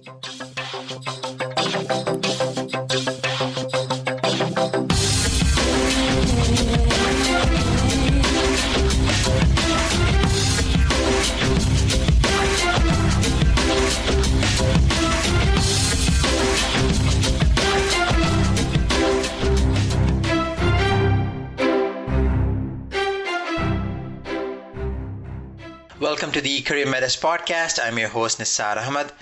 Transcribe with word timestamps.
Welcome 0.00 0.16
to 26.32 26.40
the 26.40 26.62
CareerMetis 26.62 27.20
podcast. 27.20 27.78
I'm 27.84 27.98
your 27.98 28.08
host, 28.08 28.38
Nisar 28.38 28.78
Ahmed. 28.78 29.12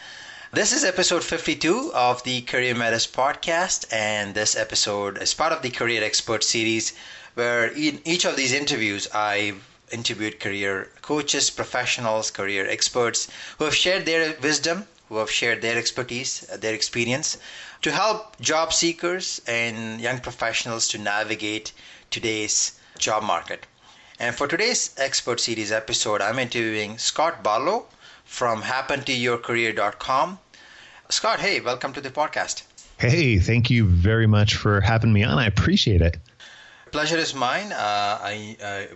This 0.50 0.72
is 0.72 0.82
episode 0.82 1.24
52 1.24 1.92
of 1.92 2.22
the 2.22 2.40
CareerMetis 2.40 3.06
podcast, 3.12 3.84
and 3.93 4.34
this 4.34 4.56
episode 4.56 5.20
is 5.20 5.34
part 5.34 5.52
of 5.52 5.61
the 5.61 5.68
Career 5.68 6.02
Expert 6.02 6.43
series, 6.43 6.94
where 7.34 7.66
in 7.66 8.00
each 8.06 8.25
of 8.25 8.34
these 8.34 8.54
interviews, 8.54 9.06
I've 9.12 9.62
interviewed 9.92 10.40
career 10.40 10.90
coaches, 11.03 11.50
professionals, 11.50 12.30
career 12.30 12.66
experts 12.66 13.29
who 13.58 13.66
have 13.66 13.75
shared 13.75 14.06
their 14.06 14.34
wisdom, 14.40 14.89
who 15.11 15.18
have 15.18 15.30
shared 15.30 15.61
their 15.61 15.76
expertise, 15.76 16.48
uh, 16.50 16.56
their 16.56 16.72
experience 16.72 17.36
to 17.82 17.92
help 17.92 18.40
job 18.40 18.72
seekers 18.72 19.42
and 19.46 20.00
young 20.00 20.18
professionals 20.18 20.89
to 20.89 20.96
navigate 20.96 21.72
today's 22.11 22.72
job 22.96 23.22
market. 23.22 23.67
And 24.18 24.34
for 24.34 24.48
today's 24.48 24.94
expert 24.96 25.40
series 25.40 25.70
episode, 25.70 26.22
I'm 26.22 26.39
interviewing 26.39 26.96
Scott 26.96 27.42
Barlow 27.42 27.86
from 28.29 28.61
happentoyourcareer.com. 28.63 30.39
Scott, 31.09 31.41
hey, 31.41 31.61
welcome 31.61 31.95
to 31.95 32.00
the 32.00 32.11
podcast. 32.11 32.62
Hey, 32.98 33.39
thank 33.39 33.70
you 33.70 33.87
very 33.87 34.27
much 34.27 34.55
for 34.55 34.83
having 34.83 35.12
me 35.15 35.25
on. 35.25 35.39
I 35.39 35.47
appreciate 35.47 36.03
it. 36.03 36.19
Pleasure 36.93 37.17
is 37.17 37.35
mine. 37.35 37.73
Uh, 37.73 38.19
I, 38.23 38.57
uh, 38.62 38.95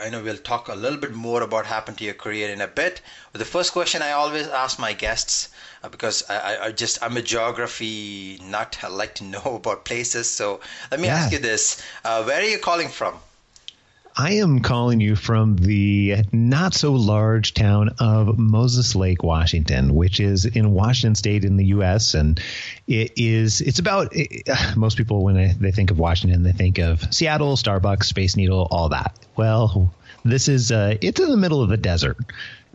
I 0.00 0.08
know 0.08 0.22
we'll 0.22 0.38
talk 0.38 0.68
a 0.68 0.74
little 0.74 0.98
bit 0.98 1.12
more 1.12 1.42
about 1.42 1.66
Happen 1.66 1.94
to 1.96 2.04
Your 2.04 2.14
Career 2.14 2.50
in 2.50 2.62
a 2.62 2.66
bit. 2.66 3.02
But 3.32 3.40
the 3.40 3.44
first 3.44 3.72
question 3.72 4.00
I 4.00 4.12
always 4.12 4.48
ask 4.48 4.78
my 4.78 4.94
guests, 4.94 5.50
uh, 5.82 5.90
because 5.90 6.28
I, 6.30 6.56
I, 6.64 6.72
just 6.72 7.02
I'm 7.02 7.18
a 7.18 7.22
geography 7.22 8.40
nut. 8.42 8.78
I 8.82 8.88
like 8.88 9.14
to 9.16 9.24
know 9.34 9.56
about 9.56 9.84
places. 9.84 10.28
So 10.28 10.60
let 10.90 11.00
me 11.00 11.08
yeah. 11.08 11.16
ask 11.16 11.32
you 11.32 11.38
this: 11.38 11.82
uh, 12.04 12.24
Where 12.24 12.40
are 12.40 12.48
you 12.48 12.58
calling 12.58 12.88
from? 12.88 13.14
I 14.16 14.34
am 14.34 14.60
calling 14.60 15.00
you 15.00 15.16
from 15.16 15.56
the 15.56 16.18
not 16.30 16.74
so 16.74 16.92
large 16.92 17.52
town 17.52 17.96
of 17.98 18.38
Moses 18.38 18.94
Lake, 18.94 19.24
Washington, 19.24 19.94
which 19.94 20.20
is 20.20 20.44
in 20.44 20.70
Washington 20.70 21.16
State 21.16 21.44
in 21.44 21.56
the 21.56 21.66
U.S. 21.66 22.14
And 22.14 22.40
it 22.86 23.12
is 23.16 23.60
it's 23.60 23.80
about 23.80 24.10
it, 24.12 24.48
most 24.76 24.96
people 24.96 25.24
when 25.24 25.56
they 25.58 25.72
think 25.72 25.90
of 25.90 25.98
Washington, 25.98 26.44
they 26.44 26.52
think 26.52 26.78
of 26.78 27.12
Seattle, 27.12 27.56
Starbucks, 27.56 28.04
Space 28.04 28.36
Needle, 28.36 28.68
all 28.70 28.90
that. 28.90 29.18
Well, 29.34 29.92
this 30.24 30.48
is 30.48 30.70
uh, 30.70 30.96
it's 31.00 31.18
in 31.18 31.28
the 31.28 31.36
middle 31.36 31.62
of 31.62 31.68
the 31.68 31.76
desert. 31.76 32.16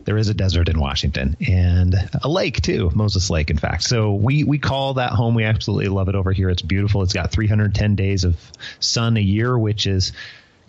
There 0.04 0.16
is 0.16 0.28
a 0.28 0.34
desert 0.34 0.68
in 0.68 0.78
Washington 0.78 1.36
and 1.46 1.94
a 2.22 2.28
lake 2.28 2.60
too, 2.62 2.90
Moses 2.94 3.30
Lake, 3.30 3.50
in 3.50 3.58
fact. 3.58 3.84
So 3.84 4.14
we 4.14 4.44
we 4.44 4.58
call 4.58 4.94
that 4.94 5.12
home. 5.12 5.34
We 5.34 5.44
absolutely 5.44 5.88
love 5.88 6.10
it 6.10 6.14
over 6.14 6.32
here. 6.32 6.50
It's 6.50 6.62
beautiful. 6.62 7.02
It's 7.02 7.12
got 7.14 7.30
310 7.30 7.94
days 7.96 8.24
of 8.24 8.36
sun 8.78 9.16
a 9.16 9.20
year, 9.20 9.58
which 9.58 9.86
is 9.86 10.12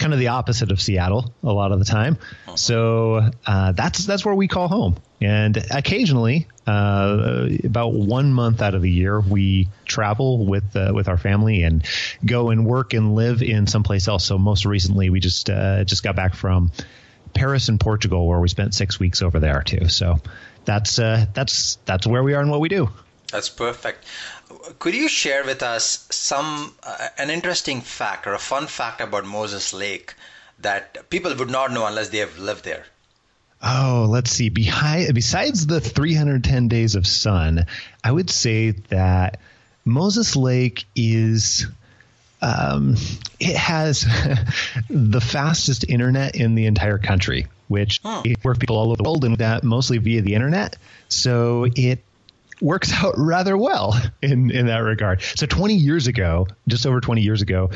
kind 0.02 0.14
of 0.14 0.20
the 0.20 0.30
opposite 0.30 0.72
of 0.72 0.82
Seattle 0.82 1.32
a 1.44 1.54
lot 1.54 1.72
of 1.72 1.80
the 1.80 1.86
time. 1.86 2.18
Uh-huh. 2.48 2.56
So 2.58 3.30
uh, 3.46 3.72
that's 3.72 4.06
that's 4.06 4.26
where 4.26 4.36
we 4.36 4.48
call 4.48 4.68
home. 4.68 4.98
And 5.22 5.56
occasionally, 5.70 6.48
uh, 6.66 7.48
about 7.64 7.94
one 7.94 8.34
month 8.34 8.62
out 8.62 8.74
of 8.74 8.82
the 8.82 8.90
year, 8.90 9.20
we 9.20 9.70
travel 9.86 10.46
with 10.46 10.76
uh, 10.76 10.92
with 10.94 11.08
our 11.08 11.18
family 11.18 11.62
and 11.64 11.86
go 12.26 12.50
and 12.50 12.66
work 12.66 12.94
and 12.94 13.14
live 13.16 13.44
in 13.44 13.68
someplace 13.68 14.08
else. 14.08 14.26
So 14.26 14.38
most 14.38 14.66
recently, 14.66 15.12
we 15.12 15.20
just 15.20 15.50
uh, 15.50 15.84
just 15.84 16.02
got 16.02 16.16
back 16.16 16.34
from 16.34 16.72
Paris 17.34 17.70
and 17.70 17.80
Portugal, 17.80 18.28
where 18.28 18.40
we 18.40 18.48
spent 18.48 18.74
six 18.74 19.00
weeks 19.00 19.22
over 19.22 19.40
there 19.40 19.62
too. 19.62 19.88
So 19.88 20.20
that's 20.66 20.98
uh, 20.98 21.28
that's 21.34 21.78
that's 21.86 22.08
where 22.08 22.24
we 22.24 22.34
are 22.34 22.42
and 22.42 22.50
what 22.50 22.60
we 22.60 22.70
do. 22.70 22.90
That's 23.32 23.50
perfect 23.50 24.06
could 24.80 24.94
you 24.94 25.08
share 25.08 25.44
with 25.44 25.64
us 25.64 26.08
some 26.10 26.74
uh, 26.84 27.10
an 27.18 27.30
interesting 27.30 27.82
fact 27.82 28.28
or 28.28 28.34
a 28.34 28.40
fun 28.40 28.68
fact 28.68 29.02
about 29.02 29.26
Moses 29.26 29.74
Lake 29.74 30.16
that 30.60 31.10
people 31.10 31.36
would 31.36 31.50
not 31.50 31.72
know 31.72 31.86
unless 31.86 32.10
they 32.10 32.20
have 32.20 32.38
lived 32.38 32.64
there? 32.64 32.86
Oh, 33.64 34.08
let's 34.10 34.32
see. 34.32 34.50
Behind, 34.50 35.14
besides 35.14 35.68
the 35.68 35.80
310 35.80 36.68
days 36.68 36.96
of 36.96 37.06
sun, 37.06 37.66
I 38.04 38.12
would 38.12 38.30
say 38.30 38.72
that 38.90 39.40
Moses 39.86 40.36
Lake 40.36 40.86
is 40.96 41.68
um, 42.42 42.96
it 43.40 43.56
has 43.56 44.02
the 44.90 45.22
fastest 45.22 45.86
internet 45.88 46.36
in 46.36 46.56
the 46.56 46.66
entire 46.66 46.98
country, 46.98 47.46
which 47.68 48.00
huh. 48.04 48.24
work 48.44 48.60
people 48.60 48.78
all 48.78 48.88
over 48.88 48.96
the 48.96 49.04
world 49.04 49.26
and 49.26 49.38
that 49.38 49.64
mostly 49.64 50.00
via 50.00 50.24
the 50.24 50.34
internet. 50.34 50.76
So 51.08 51.68
it 51.76 52.04
works 52.62 52.94
out 53.04 53.16
rather 53.18 53.58
well 53.58 54.00
in, 54.22 54.52
in 54.52 54.68
that 54.68 54.80
regard. 54.80 55.22
So 55.22 55.46
20 55.46 55.76
years 55.76 56.08
ago, 56.08 56.48
just 56.68 56.86
over 56.86 57.02
20 57.02 57.22
years 57.22 57.42
ago, 57.42 57.72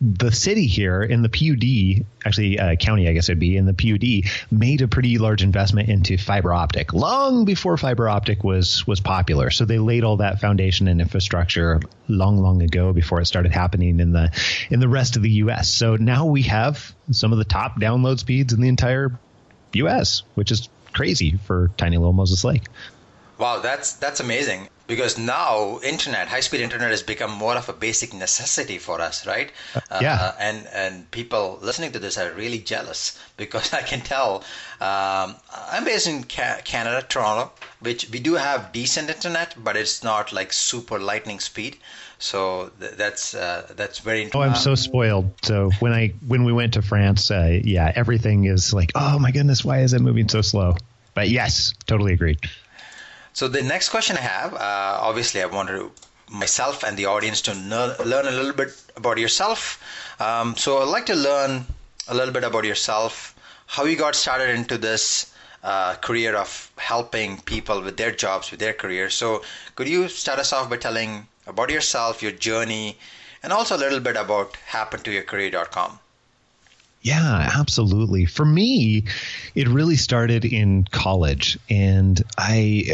the 0.00 0.32
city 0.32 0.66
here 0.66 1.02
in 1.02 1.20
the 1.20 1.28
PUD, 1.28 2.06
actually 2.24 2.58
uh, 2.58 2.74
county, 2.76 3.06
I 3.06 3.12
guess 3.12 3.28
it'd 3.28 3.38
be 3.38 3.58
in 3.58 3.66
the 3.66 3.74
PUD, 3.74 4.30
made 4.50 4.80
a 4.80 4.88
pretty 4.88 5.18
large 5.18 5.42
investment 5.42 5.90
into 5.90 6.16
fiber 6.16 6.54
optic 6.54 6.94
long 6.94 7.44
before 7.44 7.76
fiber 7.76 8.08
optic 8.08 8.42
was 8.42 8.86
was 8.86 9.00
popular. 9.00 9.50
So 9.50 9.66
they 9.66 9.78
laid 9.78 10.02
all 10.02 10.16
that 10.18 10.40
foundation 10.40 10.88
and 10.88 11.02
infrastructure 11.02 11.80
long, 12.08 12.38
long 12.38 12.62
ago 12.62 12.94
before 12.94 13.20
it 13.20 13.26
started 13.26 13.52
happening 13.52 14.00
in 14.00 14.12
the 14.12 14.32
in 14.70 14.80
the 14.80 14.88
rest 14.88 15.16
of 15.16 15.22
the 15.22 15.30
U.S. 15.32 15.68
So 15.68 15.96
now 15.96 16.24
we 16.24 16.42
have 16.42 16.94
some 17.10 17.32
of 17.32 17.38
the 17.38 17.44
top 17.44 17.78
download 17.78 18.20
speeds 18.20 18.54
in 18.54 18.62
the 18.62 18.68
entire 18.68 19.18
U.S., 19.74 20.22
which 20.34 20.50
is 20.50 20.70
crazy 20.94 21.36
for 21.44 21.70
tiny 21.76 21.98
little 21.98 22.14
Moses 22.14 22.42
Lake. 22.42 22.64
Wow, 23.40 23.60
that's 23.60 23.94
that's 23.94 24.20
amazing 24.20 24.68
because 24.86 25.16
now 25.16 25.80
internet, 25.82 26.28
high 26.28 26.40
speed 26.40 26.60
internet, 26.60 26.90
has 26.90 27.02
become 27.02 27.30
more 27.30 27.54
of 27.54 27.70
a 27.70 27.72
basic 27.72 28.12
necessity 28.12 28.76
for 28.76 29.00
us, 29.00 29.26
right? 29.26 29.50
Uh, 29.90 30.00
yeah. 30.02 30.16
Uh, 30.16 30.34
and 30.38 30.66
and 30.74 31.10
people 31.10 31.58
listening 31.62 31.92
to 31.92 31.98
this 31.98 32.18
are 32.18 32.30
really 32.32 32.58
jealous 32.58 33.18
because 33.38 33.72
I 33.72 33.80
can 33.80 34.02
tell. 34.02 34.44
Um, 34.78 35.36
I'm 35.72 35.84
based 35.86 36.06
in 36.06 36.24
Ca- 36.24 36.60
Canada, 36.64 37.00
Toronto, 37.08 37.50
which 37.80 38.10
we 38.10 38.18
do 38.18 38.34
have 38.34 38.72
decent 38.72 39.08
internet, 39.08 39.54
but 39.56 39.74
it's 39.74 40.04
not 40.04 40.34
like 40.34 40.52
super 40.52 40.98
lightning 40.98 41.40
speed. 41.40 41.78
So 42.18 42.70
th- 42.78 42.92
that's 42.92 43.32
uh, 43.34 43.72
that's 43.74 44.00
very. 44.00 44.28
Oh, 44.34 44.42
I'm 44.42 44.54
so 44.54 44.74
spoiled. 44.74 45.32
So 45.44 45.70
when 45.80 45.94
I 45.94 46.08
when 46.26 46.44
we 46.44 46.52
went 46.52 46.74
to 46.74 46.82
France, 46.82 47.30
uh, 47.30 47.58
yeah, 47.64 47.90
everything 47.96 48.44
is 48.44 48.74
like, 48.74 48.92
oh 48.94 49.18
my 49.18 49.30
goodness, 49.30 49.64
why 49.64 49.78
is 49.78 49.94
it 49.94 50.02
moving 50.02 50.28
so 50.28 50.42
slow? 50.42 50.76
But 51.14 51.30
yes, 51.30 51.72
totally 51.86 52.12
agreed. 52.12 52.38
So 53.32 53.48
the 53.48 53.62
next 53.62 53.88
question 53.90 54.16
I 54.16 54.20
have, 54.20 54.54
uh, 54.54 54.98
obviously, 55.00 55.42
I 55.42 55.46
wanted 55.46 55.90
myself 56.28 56.82
and 56.82 56.96
the 56.96 57.06
audience 57.06 57.40
to 57.42 57.54
learn 57.54 58.26
a 58.26 58.30
little 58.30 58.52
bit 58.52 58.70
about 58.96 59.18
yourself. 59.18 59.82
Um, 60.20 60.56
so 60.56 60.78
I'd 60.82 60.88
like 60.88 61.06
to 61.06 61.14
learn 61.14 61.66
a 62.08 62.14
little 62.14 62.32
bit 62.32 62.44
about 62.44 62.64
yourself, 62.64 63.34
how 63.66 63.84
you 63.84 63.96
got 63.96 64.14
started 64.14 64.50
into 64.50 64.78
this 64.78 65.32
uh, 65.62 65.94
career 65.96 66.34
of 66.36 66.70
helping 66.76 67.40
people 67.42 67.82
with 67.82 67.96
their 67.96 68.10
jobs, 68.12 68.50
with 68.50 68.60
their 68.60 68.72
career. 68.72 69.10
So 69.10 69.42
could 69.76 69.88
you 69.88 70.08
start 70.08 70.38
us 70.38 70.52
off 70.52 70.70
by 70.70 70.76
telling 70.76 71.26
about 71.46 71.70
yourself, 71.70 72.22
your 72.22 72.32
journey, 72.32 72.98
and 73.42 73.52
also 73.52 73.76
a 73.76 73.78
little 73.78 74.00
bit 74.00 74.16
about 74.16 74.56
happentoyourcareer.com? 74.70 75.98
Yeah, 77.02 77.50
absolutely. 77.58 78.26
For 78.26 78.44
me, 78.44 79.04
it 79.54 79.68
really 79.68 79.96
started 79.96 80.44
in 80.44 80.84
college, 80.84 81.58
and 81.70 82.20
I 82.36 82.84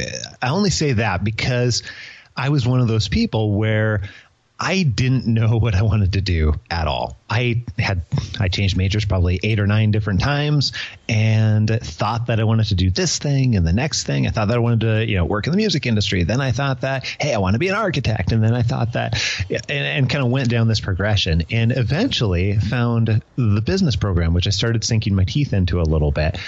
I 0.40 0.50
only 0.50 0.70
say 0.70 0.92
that 0.92 1.24
because 1.24 1.82
I 2.36 2.50
was 2.50 2.66
one 2.66 2.80
of 2.80 2.86
those 2.86 3.08
people 3.08 3.54
where 3.54 4.02
I 4.58 4.84
didn't 4.84 5.26
know 5.26 5.58
what 5.58 5.74
I 5.74 5.82
wanted 5.82 6.14
to 6.14 6.22
do 6.22 6.54
at 6.70 6.86
all. 6.86 7.18
I 7.28 7.64
had 7.78 8.02
I 8.40 8.48
changed 8.48 8.76
majors 8.76 9.04
probably 9.04 9.38
eight 9.42 9.60
or 9.60 9.66
nine 9.66 9.90
different 9.90 10.20
times 10.20 10.72
and 11.08 11.68
thought 11.68 12.28
that 12.28 12.40
I 12.40 12.44
wanted 12.44 12.68
to 12.68 12.74
do 12.74 12.90
this 12.90 13.18
thing 13.18 13.54
and 13.54 13.66
the 13.66 13.72
next 13.72 14.04
thing. 14.04 14.26
I 14.26 14.30
thought 14.30 14.48
that 14.48 14.56
I 14.56 14.60
wanted 14.60 14.80
to, 14.80 15.06
you 15.06 15.16
know, 15.16 15.26
work 15.26 15.46
in 15.46 15.50
the 15.50 15.58
music 15.58 15.84
industry. 15.84 16.24
Then 16.24 16.40
I 16.40 16.52
thought 16.52 16.80
that, 16.80 17.04
hey, 17.20 17.34
I 17.34 17.38
want 17.38 17.54
to 17.54 17.58
be 17.58 17.68
an 17.68 17.74
architect. 17.74 18.32
And 18.32 18.42
then 18.42 18.54
I 18.54 18.62
thought 18.62 18.94
that 18.94 19.22
and, 19.50 19.70
and 19.70 20.10
kind 20.10 20.24
of 20.24 20.30
went 20.30 20.48
down 20.48 20.68
this 20.68 20.80
progression 20.80 21.42
and 21.50 21.72
eventually 21.76 22.56
found 22.58 23.22
the 23.36 23.60
business 23.60 23.96
program, 23.96 24.32
which 24.32 24.46
I 24.46 24.50
started 24.50 24.84
sinking 24.84 25.14
my 25.14 25.24
teeth 25.24 25.52
into 25.52 25.80
a 25.80 25.82
little 25.82 26.12
bit. 26.12 26.38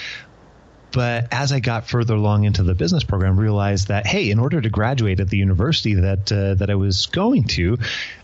But 0.99 1.29
as 1.31 1.53
I 1.53 1.61
got 1.61 1.87
further 1.87 2.17
along 2.17 2.43
into 2.43 2.65
the 2.65 2.75
business 2.75 3.05
program, 3.05 3.39
realized 3.39 3.87
that 3.87 4.05
hey, 4.05 4.33
in 4.33 4.41
order 4.41 4.61
to 4.61 4.69
graduate 4.69 5.21
at 5.21 5.29
the 5.29 5.37
university 5.37 5.95
that 5.95 6.33
uh, 6.33 6.55
that 6.55 6.71
I 6.71 6.75
was 6.75 7.07
going 7.07 7.45
to 7.55 7.79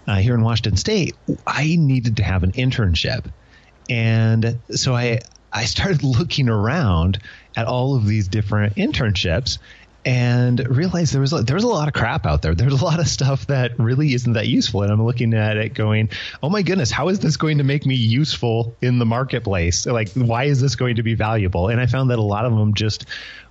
uh, 0.09 0.17
here 0.17 0.35
in 0.35 0.43
Washington 0.43 0.77
State, 0.77 1.15
I 1.47 1.77
needed 1.79 2.17
to 2.17 2.25
have 2.25 2.43
an 2.43 2.51
internship, 2.51 3.31
and 3.89 4.59
so 4.73 4.93
I 4.93 5.21
I 5.53 5.67
started 5.67 6.03
looking 6.19 6.49
around 6.49 7.21
at 7.57 7.69
all 7.69 7.95
of 7.95 8.07
these 8.07 8.27
different 8.27 8.75
internships 8.75 9.59
and 10.05 10.67
realized 10.69 11.15
there 11.15 11.21
was 11.21 11.33
a, 11.33 11.43
there 11.43 11.55
was 11.55 11.65
a 11.65 11.69
lot 11.69 11.89
of 11.89 11.95
crap 11.95 12.27
out 12.27 12.43
there. 12.43 12.55
There's 12.55 12.81
a 12.81 12.85
lot 12.85 13.01
of 13.01 13.09
stuff 13.09 13.47
that 13.47 13.79
really 13.79 14.13
isn't 14.15 14.35
that 14.35 14.47
useful, 14.47 14.83
and 14.83 14.93
I'm 14.93 15.05
looking 15.05 15.35
at 15.35 15.57
it 15.57 15.75
going, 15.75 16.11
"Oh 16.43 16.51
my 16.51 16.63
goodness, 16.63 16.91
how 16.91 17.09
is 17.09 17.21
this 17.21 17.37
going 17.37 17.59
to 17.59 17.65
make 17.65 17.87
me 17.87 17.95
useful 17.95 18.77
in 18.81 18.99
the 18.99 19.07
marketplace? 19.07 19.87
Like, 19.87 20.11
why 20.13 20.45
is 20.45 20.61
this 20.61 20.77
going 20.77 20.97
to 20.97 21.03
be 21.03 21.15
valuable?" 21.15 21.69
And 21.69 21.81
I 21.81 21.87
found 21.87 22.11
that 22.11 22.19
a 22.19 22.23
lot 22.23 22.45
of 22.45 22.55
them 22.55 22.75
just 22.75 23.07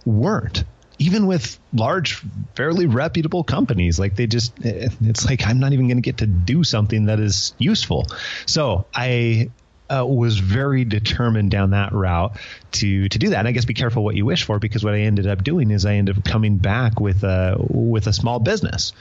weren't. 0.06 0.64
Even 1.00 1.26
with 1.26 1.60
large, 1.74 2.24
fairly 2.56 2.86
reputable 2.86 3.44
companies, 3.44 3.98
like 3.98 4.16
they 4.16 4.28
just, 4.28 4.54
eh, 4.64 4.90
it's 5.02 5.26
like 5.26 5.46
I'm 5.48 5.60
not 5.60 5.74
even 5.74 5.88
going 5.88 5.98
to 5.98 6.02
get 6.02 6.18
to 6.18 6.28
do 6.28 6.64
something 6.64 7.06
that 7.06 7.20
is 7.20 7.56
useful. 7.58 8.06
So 8.46 8.86
I 8.94 9.50
uh, 9.94 10.06
was 10.06 10.40
very 10.40 10.86
determined 10.86 11.52
down 11.52 11.72
that 11.72 11.92
route 11.92 12.38
to 12.74 13.10
to 13.10 13.20
do 13.20 13.30
that. 13.30 13.40
And 13.40 13.48
I 13.48 13.52
guess 13.52 13.66
be 13.66 13.74
careful 13.74 14.04
what 14.04 14.16
you 14.16 14.26
wish 14.26 14.44
for 14.44 14.60
because 14.60 14.84
what 14.84 14.94
I 14.94 15.00
ended 15.00 15.28
up 15.28 15.44
doing 15.44 15.72
is 15.72 15.86
I 15.86 15.96
ended 15.96 16.18
up 16.18 16.24
coming 16.24 16.58
back 16.58 17.00
with 17.00 17.24
a 17.24 17.56
with 17.60 18.08
a 18.08 18.14
small 18.14 18.40
business, 18.40 18.94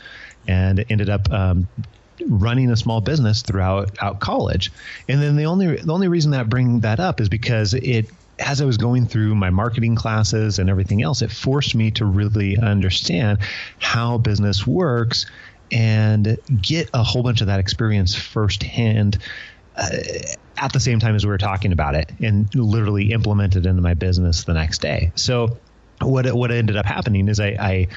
and 0.47 0.85
ended 0.89 1.11
up. 1.11 1.31
Um, 1.33 1.69
running 2.29 2.71
a 2.71 2.77
small 2.77 3.01
business 3.01 3.43
throughout 3.43 3.97
out 4.01 4.21
college 4.21 4.71
and 5.09 5.21
then 5.21 5.35
the 5.35 5.47
only 5.47 5.77
the 5.77 5.93
only 5.93 6.07
reason 6.07 6.31
that 6.31 6.41
I 6.41 6.43
bring 6.45 6.81
that 6.81 7.01
up 7.01 7.21
is 7.21 7.29
because 7.29 7.75
it 7.75 8.07
as 8.39 8.61
I 8.61 8.65
was 8.65 8.77
going 8.77 9.07
through 9.07 9.35
my 9.35 9.51
marketing 9.51 9.97
classes 9.97 10.59
and 10.59 10.69
everything 10.69 11.03
else, 11.03 11.23
it 11.23 11.31
forced 11.31 11.75
me 11.75 11.91
to 11.93 12.05
really 12.05 12.59
understand 12.59 13.39
how 13.79 14.19
business 14.19 14.67
works 14.67 15.27
and 15.71 16.39
get 16.61 16.91
a 16.93 17.03
whole 17.03 17.23
bunch 17.23 17.41
of 17.41 17.47
that 17.47 17.61
experience 17.61 18.15
firsthand 18.15 19.19
uh, 19.77 19.89
at 20.57 20.73
the 20.73 20.81
same 20.81 21.01
time 21.01 21.15
as 21.15 21.25
we 21.25 21.31
were 21.31 21.39
talking 21.39 21.73
about 21.73 21.95
it 21.95 22.11
and 22.21 22.55
literally 22.55 23.13
implemented 23.13 23.67
into 23.67 23.83
my 23.83 23.95
business 23.95 24.45
the 24.45 24.55
next 24.55 24.81
day. 24.81 25.13
So 25.15 25.59
what 26.01 26.33
what 26.33 26.51
ended 26.51 26.77
up 26.77 26.87
happening 26.87 27.29
is 27.29 27.41
I, 27.41 27.57
I 27.59 27.89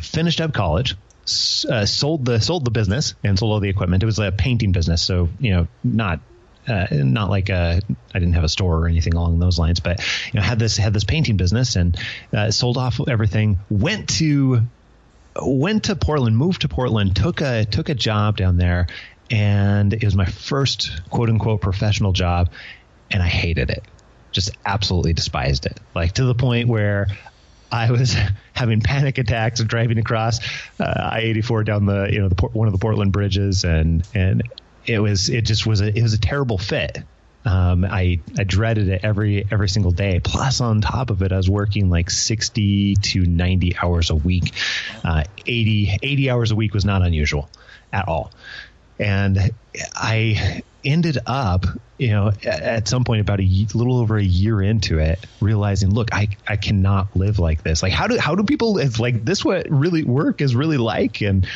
finished 0.00 0.40
up 0.40 0.52
college, 0.52 0.96
uh, 1.24 1.86
sold 1.86 2.24
the 2.24 2.40
sold 2.40 2.64
the 2.64 2.70
business 2.70 3.14
and 3.22 3.38
sold 3.38 3.52
all 3.52 3.60
the 3.60 3.68
equipment. 3.68 4.02
It 4.02 4.06
was 4.06 4.18
a 4.18 4.32
painting 4.32 4.72
business, 4.72 5.02
so 5.02 5.28
you 5.38 5.52
know 5.52 5.68
not. 5.84 6.20
Uh, 6.64 6.86
not 6.92 7.28
like 7.28 7.50
I 7.50 7.80
didn't 8.12 8.34
have 8.34 8.44
a 8.44 8.48
store 8.48 8.78
or 8.78 8.86
anything 8.86 9.14
along 9.14 9.40
those 9.40 9.58
lines, 9.58 9.80
but 9.80 9.98
you 10.32 10.38
know 10.38 10.42
had 10.42 10.60
this 10.60 10.76
had 10.76 10.94
this 10.94 11.02
painting 11.02 11.36
business 11.36 11.74
and 11.74 11.98
uh, 12.32 12.52
sold 12.52 12.76
off 12.76 13.00
everything. 13.08 13.58
Went 13.68 14.08
to 14.10 14.62
went 15.40 15.84
to 15.84 15.96
Portland, 15.96 16.36
moved 16.36 16.60
to 16.60 16.68
Portland, 16.68 17.16
took 17.16 17.40
a 17.40 17.64
took 17.64 17.88
a 17.88 17.94
job 17.94 18.36
down 18.36 18.58
there, 18.58 18.86
and 19.32 19.94
it 19.94 20.04
was 20.04 20.14
my 20.14 20.26
first 20.26 21.00
quote 21.10 21.30
unquote 21.30 21.62
professional 21.62 22.12
job, 22.12 22.50
and 23.10 23.22
I 23.22 23.26
hated 23.26 23.70
it. 23.70 23.82
Just 24.30 24.50
absolutely 24.64 25.14
despised 25.14 25.66
it. 25.66 25.80
Like 25.94 26.12
to 26.12 26.24
the 26.24 26.34
point 26.34 26.68
where 26.68 27.08
I 27.72 27.90
was 27.90 28.14
having 28.52 28.82
panic 28.82 29.18
attacks 29.18 29.62
driving 29.64 29.98
across 29.98 30.40
uh, 30.78 31.08
I 31.12 31.20
eighty 31.20 31.40
four 31.40 31.64
down 31.64 31.86
the 31.86 32.08
you 32.12 32.20
know 32.20 32.28
the 32.28 32.46
one 32.48 32.68
of 32.68 32.72
the 32.72 32.78
Portland 32.78 33.12
bridges, 33.12 33.64
and 33.64 34.06
and 34.14 34.42
it 34.86 34.98
was 34.98 35.30
it 35.30 35.42
just 35.42 35.66
was 35.66 35.80
a 35.80 35.88
it 35.88 36.02
was 36.02 36.12
a 36.12 36.20
terrible 36.20 36.58
fit. 36.58 36.98
Um, 37.44 37.84
I 37.84 38.20
I 38.38 38.44
dreaded 38.44 38.88
it 38.88 39.00
every 39.02 39.46
every 39.50 39.68
single 39.68 39.92
day. 39.92 40.20
Plus, 40.22 40.60
on 40.60 40.80
top 40.82 41.10
of 41.10 41.22
it, 41.22 41.32
I 41.32 41.36
was 41.38 41.48
working 41.50 41.88
like 41.88 42.10
sixty 42.10 42.96
to 42.96 43.24
ninety 43.24 43.76
hours 43.76 44.10
a 44.10 44.14
week. 44.14 44.52
Uh, 45.02 45.24
80, 45.44 45.98
80 46.02 46.30
hours 46.30 46.50
a 46.52 46.54
week 46.54 46.72
was 46.72 46.84
not 46.84 47.02
unusual 47.02 47.50
at 47.92 48.06
all. 48.06 48.30
And 48.98 49.50
I 49.94 50.62
ended 50.84 51.18
up, 51.26 51.66
you 51.98 52.10
know, 52.10 52.32
at 52.44 52.88
some 52.88 53.04
point 53.04 53.20
about 53.20 53.40
a 53.40 53.66
little 53.74 53.98
over 53.98 54.16
a 54.16 54.22
year 54.22 54.60
into 54.60 54.98
it, 54.98 55.24
realizing, 55.40 55.90
look, 55.90 56.12
I, 56.12 56.28
I 56.46 56.56
cannot 56.56 57.16
live 57.16 57.38
like 57.38 57.62
this. 57.62 57.82
Like, 57.82 57.92
how 57.92 58.06
do 58.06 58.18
how 58.18 58.34
do 58.34 58.44
people? 58.44 58.78
It's 58.78 59.00
like 59.00 59.24
this 59.24 59.44
what 59.44 59.68
really 59.70 60.04
work 60.04 60.40
is 60.40 60.54
really 60.54 60.78
like. 60.78 61.20
And 61.20 61.46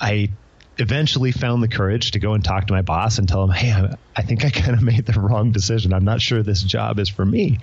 I 0.00 0.30
eventually 0.78 1.32
found 1.32 1.62
the 1.62 1.68
courage 1.68 2.12
to 2.12 2.18
go 2.18 2.34
and 2.34 2.44
talk 2.44 2.66
to 2.66 2.72
my 2.72 2.82
boss 2.82 3.18
and 3.18 3.28
tell 3.28 3.44
him, 3.44 3.50
hey, 3.50 3.72
I, 3.72 3.94
I 4.16 4.22
think 4.22 4.44
I 4.44 4.50
kind 4.50 4.74
of 4.74 4.82
made 4.82 5.06
the 5.06 5.20
wrong 5.20 5.52
decision. 5.52 5.92
I'm 5.92 6.04
not 6.04 6.20
sure 6.20 6.42
this 6.42 6.62
job 6.62 6.98
is 6.98 7.08
for 7.08 7.24
me. 7.24 7.60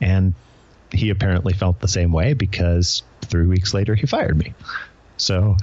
And 0.00 0.34
he 0.90 1.10
apparently 1.10 1.52
felt 1.52 1.80
the 1.80 1.88
same 1.88 2.12
way 2.12 2.32
because 2.32 3.02
three 3.22 3.46
weeks 3.46 3.74
later 3.74 3.94
he 3.94 4.06
fired 4.06 4.36
me. 4.36 4.54
So 5.18 5.56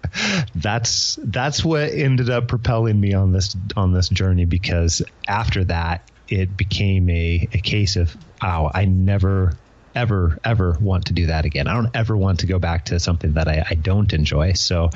that's 0.54 1.18
that's 1.22 1.64
what 1.64 1.90
ended 1.90 2.30
up 2.30 2.48
propelling 2.48 3.00
me 3.00 3.14
on 3.14 3.32
this 3.32 3.56
on 3.76 3.92
this 3.92 4.08
journey 4.08 4.44
because 4.44 5.02
after 5.26 5.64
that 5.64 6.08
it 6.28 6.56
became 6.56 7.08
a, 7.08 7.48
a 7.52 7.58
case 7.58 7.96
of 7.96 8.16
oh 8.42 8.70
I 8.72 8.84
never 8.84 9.52
ever 9.94 10.38
ever 10.44 10.76
want 10.80 11.06
to 11.06 11.12
do 11.12 11.26
that 11.26 11.44
again. 11.44 11.68
I 11.68 11.74
don't 11.74 11.94
ever 11.94 12.16
want 12.16 12.40
to 12.40 12.46
go 12.46 12.58
back 12.58 12.86
to 12.86 13.00
something 13.00 13.34
that 13.34 13.48
I, 13.48 13.64
I 13.70 13.74
don't 13.74 14.12
enjoy. 14.12 14.52
So 14.52 14.90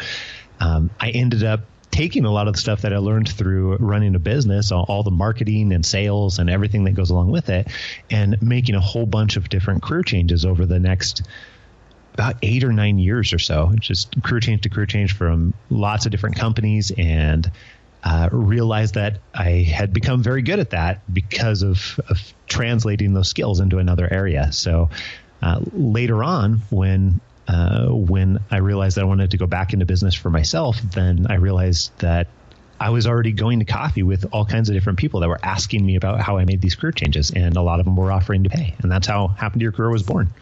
um, 0.60 0.90
I 1.00 1.10
ended 1.10 1.42
up 1.42 1.60
taking 1.90 2.24
a 2.24 2.30
lot 2.30 2.46
of 2.46 2.54
the 2.54 2.60
stuff 2.60 2.82
that 2.82 2.92
I 2.92 2.98
learned 2.98 3.28
through 3.28 3.76
running 3.76 4.14
a 4.14 4.18
business, 4.18 4.70
all, 4.72 4.84
all, 4.88 5.02
the 5.02 5.10
marketing 5.10 5.72
and 5.72 5.84
sales 5.84 6.38
and 6.38 6.48
everything 6.48 6.84
that 6.84 6.92
goes 6.92 7.10
along 7.10 7.30
with 7.30 7.48
it, 7.48 7.68
and 8.10 8.40
making 8.40 8.74
a 8.74 8.80
whole 8.80 9.06
bunch 9.06 9.36
of 9.36 9.48
different 9.48 9.82
career 9.82 10.02
changes 10.02 10.44
over 10.44 10.66
the 10.66 10.78
next 10.78 11.22
about 12.14 12.36
eight 12.42 12.64
or 12.64 12.72
nine 12.72 12.98
years 12.98 13.32
or 13.32 13.38
so, 13.38 13.72
just 13.78 14.22
career 14.22 14.40
change 14.40 14.62
to 14.62 14.68
career 14.68 14.86
change 14.86 15.14
from 15.14 15.54
lots 15.70 16.06
of 16.06 16.12
different 16.12 16.36
companies 16.36 16.92
and 16.96 17.50
uh, 18.02 18.28
realized 18.32 18.94
that 18.94 19.18
I 19.34 19.62
had 19.62 19.92
become 19.92 20.22
very 20.22 20.42
good 20.42 20.58
at 20.58 20.70
that 20.70 21.02
because 21.12 21.62
of, 21.62 22.00
of 22.08 22.18
translating 22.46 23.12
those 23.12 23.28
skills 23.28 23.60
into 23.60 23.78
another 23.78 24.10
area. 24.10 24.52
So 24.52 24.90
uh, 25.42 25.60
later 25.72 26.24
on, 26.24 26.62
when 26.70 27.20
uh, 27.48 27.88
when 27.88 28.38
I 28.50 28.58
realized 28.58 28.96
that 28.96 29.02
I 29.02 29.04
wanted 29.04 29.32
to 29.32 29.36
go 29.36 29.46
back 29.46 29.72
into 29.72 29.84
business 29.84 30.14
for 30.14 30.30
myself, 30.30 30.80
then 30.80 31.26
I 31.28 31.34
realized 31.34 31.98
that 31.98 32.28
I 32.78 32.90
was 32.90 33.06
already 33.06 33.32
going 33.32 33.58
to 33.58 33.64
coffee 33.64 34.04
with 34.04 34.24
all 34.32 34.46
kinds 34.46 34.68
of 34.68 34.74
different 34.74 35.00
people 35.00 35.20
that 35.20 35.28
were 35.28 35.40
asking 35.42 35.84
me 35.84 35.96
about 35.96 36.20
how 36.20 36.38
I 36.38 36.44
made 36.44 36.60
these 36.60 36.76
career 36.76 36.92
changes, 36.92 37.32
and 37.32 37.56
a 37.56 37.62
lot 37.62 37.80
of 37.80 37.86
them 37.86 37.96
were 37.96 38.12
offering 38.12 38.44
to 38.44 38.50
pay, 38.50 38.76
and 38.78 38.90
that's 38.90 39.06
how 39.06 39.28
Happen 39.28 39.58
to 39.58 39.64
Your 39.64 39.72
Career 39.72 39.90
was 39.90 40.02
born 40.02 40.32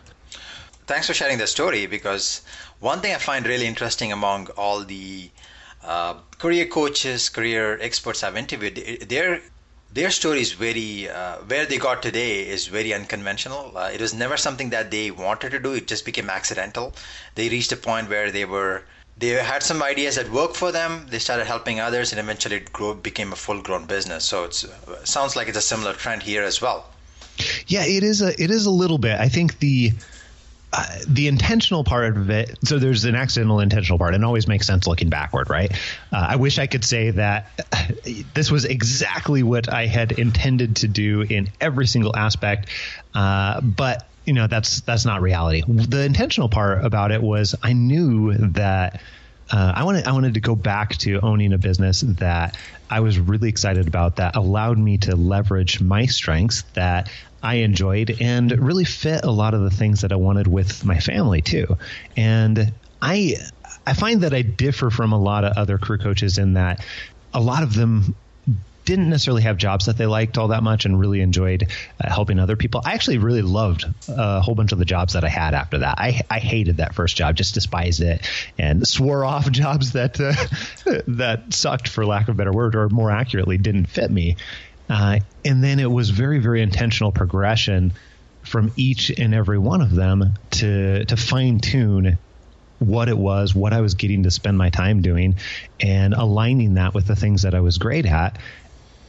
thanks 0.89 1.07
for 1.07 1.15
sharing 1.15 1.39
the 1.39 1.47
story 1.47 1.87
because 1.87 2.41
one 2.81 3.01
thing 3.01 3.15
I 3.15 3.19
find 3.19 3.47
really 3.47 3.67
interesting 3.67 4.11
among 4.11 4.49
all 4.57 4.83
the 4.85 5.31
uh, 5.85 6.15
career 6.39 6.67
coaches, 6.67 7.29
career 7.29 7.79
experts 7.81 8.25
I've 8.25 8.37
interviewed, 8.37 8.77
their 9.09 9.41
their 9.93 10.11
story 10.11 10.41
is 10.41 10.53
very 10.53 11.09
uh, 11.09 11.37
where 11.47 11.65
they 11.67 11.79
got 11.79 12.03
today 12.03 12.47
is 12.47 12.67
very 12.67 12.93
unconventional. 12.93 13.73
Uh, 13.77 13.91
it 13.93 14.01
was 14.01 14.13
never 14.13 14.37
something 14.37 14.71
that 14.71 14.91
they 14.91 15.11
wanted 15.11 15.51
to 15.51 15.59
do; 15.59 15.75
it 15.75 15.87
just 15.87 16.05
became 16.05 16.29
accidental. 16.31 16.95
They 17.37 17.49
reached 17.49 17.73
a 17.73 17.77
point 17.77 18.09
where 18.09 18.31
they 18.31 18.45
were 18.45 18.83
they 19.17 19.29
had 19.29 19.63
some 19.63 19.83
ideas 19.83 20.15
that 20.17 20.31
worked 20.31 20.57
for 20.57 20.73
them. 20.73 21.07
They 21.11 21.19
started 21.19 21.47
helping 21.47 21.81
others, 21.81 22.13
and 22.13 22.21
eventually 22.21 22.57
it 22.57 22.73
grew, 22.73 22.95
became 22.95 23.33
a 23.33 23.37
full 23.37 23.61
grown 23.63 23.87
business. 23.87 24.25
So 24.25 24.45
it 24.45 24.55
sounds 25.05 25.37
like 25.37 25.49
it's 25.49 25.59
a 25.59 25.69
similar 25.73 25.93
trend 25.93 26.23
here 26.23 26.45
as 26.45 26.61
well. 26.61 26.87
Yeah, 27.67 27.85
it 27.85 28.03
is 28.03 28.23
a 28.23 28.31
it 28.43 28.51
is 28.51 28.67
a 28.67 28.71
little 28.71 28.99
bit. 28.99 29.19
I 29.21 29.29
think 29.29 29.59
the 29.59 29.93
uh, 30.73 30.85
the 31.07 31.29
intentional 31.29 31.85
part 31.85 32.17
of 32.17 32.31
it 32.31 32.59
so 32.65 32.79
there's 32.79 33.05
an 33.05 33.15
accidental 33.15 33.61
intentional 33.61 33.99
part 33.99 34.15
and 34.15 34.25
always 34.25 34.47
makes 34.47 34.67
sense 34.67 34.87
looking 34.87 35.09
backward 35.09 35.49
right? 35.49 35.73
Uh, 36.13 36.27
i 36.31 36.37
wish 36.37 36.59
i 36.59 36.67
could 36.67 36.85
say 36.85 37.11
that 37.11 37.51
uh, 37.73 37.85
this 38.35 38.51
was 38.51 38.65
exactly 38.65 39.43
what 39.43 39.73
i 39.73 39.87
had 39.87 40.13
intended 40.13 40.77
to 40.77 40.89
do 40.89 41.23
in 41.23 41.49
every 41.61 41.87
single 41.87 42.15
aspect 42.15 42.69
uh, 43.15 43.61
but 43.61 44.09
you 44.29 44.35
know 44.35 44.47
that's 44.47 44.83
that's 44.83 45.07
not 45.07 45.23
reality. 45.23 45.63
The 45.67 46.05
intentional 46.05 46.51
part 46.51 46.85
about 46.85 47.13
it 47.13 47.23
was 47.23 47.55
i 47.63 47.73
knew 47.73 48.35
that 48.35 49.01
uh, 49.51 49.73
I 49.75 49.85
wanted 49.85 50.07
I 50.07 50.13
wanted 50.13 50.35
to 50.35 50.41
go 50.41 50.55
back 50.55 50.97
to 50.99 51.21
owning 51.21 51.55
a 51.55 51.59
business 51.59 52.03
that 52.03 52.59
I 52.91 53.01
was 53.01 53.19
really 53.19 53.49
excited 53.49 53.89
about 53.89 54.17
that 54.17 54.37
allowed 54.37 54.77
me 54.77 54.99
to 54.99 55.17
leverage 55.17 55.81
my 55.81 56.05
strengths 56.05 56.63
that 56.75 57.11
I 57.43 57.57
enjoyed 57.57 58.17
and 58.21 58.51
really 58.59 58.85
fit 58.85 59.25
a 59.25 59.31
lot 59.31 59.55
of 59.55 59.63
the 59.63 59.71
things 59.71 60.01
that 60.01 60.13
I 60.13 60.17
wanted 60.17 60.47
with 60.47 60.85
my 60.85 60.99
family 60.99 61.43
too. 61.43 61.77
And 62.17 62.73
I 63.01 63.37
I 63.87 63.95
find 63.95 64.23
that 64.23 64.35
I 64.35 64.43
differ 64.43 64.91
from 64.91 65.13
a 65.13 65.19
lot 65.19 65.45
of 65.45 65.57
other 65.57 65.79
career 65.79 65.99
coaches 65.99 66.39
in 66.39 66.55
that 66.55 66.85
a 67.33 67.41
lot 67.41 67.63
of 67.63 67.75
them 67.75 68.17
didn't 68.89 69.11
necessarily 69.11 69.43
have 69.43 69.59
jobs 69.59 69.85
that 69.85 69.99
they 69.99 70.07
liked 70.07 70.39
all 70.39 70.49
that 70.49 70.63
much 70.63 70.87
and 70.87 70.99
really 70.99 71.21
enjoyed 71.21 71.71
uh, 72.03 72.11
helping 72.11 72.39
other 72.39 72.57
people. 72.57 72.81
I 72.83 72.95
actually 72.95 73.19
really 73.19 73.43
loved 73.43 73.85
a 74.09 74.41
whole 74.41 74.55
bunch 74.55 74.73
of 74.73 74.79
the 74.79 74.87
jobs 74.87 75.13
that 75.13 75.25
I 75.25 75.29
had 75.29 75.53
after 75.53 75.81
that. 75.81 75.97
I, 75.99 76.23
I 76.31 76.39
hated 76.39 76.79
that 76.79 76.95
first 76.95 77.15
job, 77.15 77.37
just 77.37 77.53
despised 77.53 78.01
it, 78.01 78.27
and 78.57 78.89
swore 78.89 79.27
off 79.27 79.51
jobs 79.51 79.93
that 79.93 80.19
uh, 80.19 80.33
that 81.09 81.53
sucked, 81.53 81.89
for 81.89 82.07
lack 82.07 82.29
of 82.29 82.37
a 82.37 82.39
better 82.39 82.53
word, 82.53 82.75
or 82.75 82.89
more 82.89 83.11
accurately, 83.11 83.59
didn't 83.59 83.87
fit 83.87 84.11
me. 84.11 84.37
Uh, 84.89 85.21
and 85.45 85.63
then 85.63 85.79
it 85.79 85.91
was 85.91 86.11
very, 86.11 86.39
very 86.39 86.63
intentional 86.63 87.13
progression 87.13 87.93
from 88.43 88.73
each 88.77 89.11
and 89.11 89.35
every 89.35 89.59
one 89.59 89.83
of 89.83 89.95
them 89.95 90.35
to 90.51 91.05
to 91.05 91.17
fine 91.17 91.61
tune 91.61 92.19
what 92.79 93.09
it 93.09 93.19
was, 93.19 93.55
what 93.55 93.73
I 93.73 93.81
was 93.81 93.95
getting 93.95 94.23
to 94.23 94.31
spend 94.31 94.57
my 94.57 94.71
time 94.71 95.03
doing, 95.03 95.37
and 95.81 96.15
aligning 96.15 96.75
that 96.75 96.95
with 96.95 97.07
the 97.07 97.17
things 97.17 97.43
that 97.43 97.55
I 97.55 97.61
was 97.61 97.79
great 97.79 98.07
at, 98.07 98.39